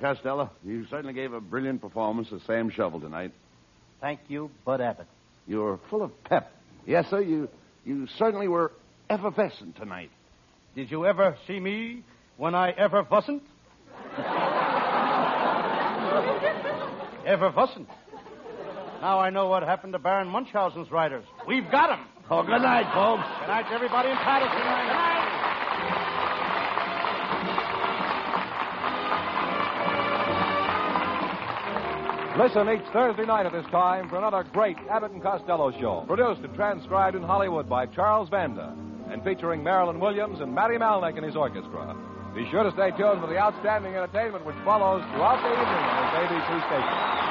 Costello, 0.04 0.52
you 0.66 0.86
certainly 0.90 1.14
gave 1.14 1.32
a 1.32 1.40
brilliant 1.40 1.80
performance 1.80 2.28
as 2.36 2.42
Sam 2.46 2.70
Shovel 2.70 3.00
tonight. 3.00 3.32
Thank 4.02 4.20
you, 4.28 4.52
Bud 4.66 4.82
Abbott. 4.82 5.08
You're 5.48 5.80
full 5.90 6.04
of 6.04 6.12
pep. 6.26 6.52
Yes, 6.86 7.06
sir. 7.10 7.22
You 7.22 7.48
you 7.86 8.06
certainly 8.18 8.50
were 8.50 8.74
effervescent 9.10 9.78
tonight. 9.78 10.12
Did 10.76 10.92
you 10.92 11.06
ever 11.06 11.38
see 11.48 11.58
me 11.58 12.04
when 12.36 12.54
I 12.54 12.72
ever 12.72 13.08
wasn't? 13.10 13.44
ever 17.26 17.50
wasn't. 17.56 17.88
Now 19.00 19.22
I 19.22 19.30
know 19.30 19.48
what 19.48 19.64
happened 19.64 19.94
to 19.94 20.00
Baron 20.00 20.28
Munchausen's 20.28 20.92
riders. 20.92 21.24
We've 21.48 21.72
got 21.72 21.88
them. 21.88 22.06
Oh, 22.30 22.44
good 22.44 22.62
night, 22.62 22.94
folks. 22.94 23.24
Good 23.40 23.48
night 23.48 23.70
to 23.70 23.76
everybody 23.76 24.10
in 24.10 24.18
Paterson. 24.18 24.58
Good 24.58 24.66
night. 24.66 25.14
Listen 32.36 32.68
each 32.68 32.82
Thursday 32.92 33.28
night 33.28 33.46
at 33.46 33.52
this 33.52 33.66
time 33.70 34.10
for 34.10 34.18
another 34.18 34.44
great 34.54 34.76
Abbott 34.90 35.12
and 35.12 35.22
Costello 35.22 35.72
show, 35.80 36.04
produced 36.08 36.42
and 36.42 36.56
transcribed 36.56 37.16
in 37.16 37.22
Hollywood 37.22 37.70
by 37.70 37.86
Charles 37.86 38.28
Vanda, 38.30 38.76
and 39.12 39.24
featuring 39.24 39.64
Marilyn 39.64 40.00
Williams 40.00 40.42
and 40.42 40.52
Matty 40.54 40.78
Malneck 40.78 41.16
and 41.16 41.24
his 41.24 41.36
orchestra. 41.36 41.96
Be 42.34 42.50
sure 42.50 42.64
to 42.64 42.72
stay 42.72 42.90
tuned 42.98 43.22
for 43.22 43.28
the 43.28 43.38
outstanding 43.38 43.94
entertainment 43.94 44.44
which 44.48 44.56
follows 44.66 45.04
throughout 45.14 45.44
the 45.44 45.52
evening 45.52 45.68
on 45.68 46.02
this 46.02 46.16
ABC 46.26 46.50
station. 46.66 47.24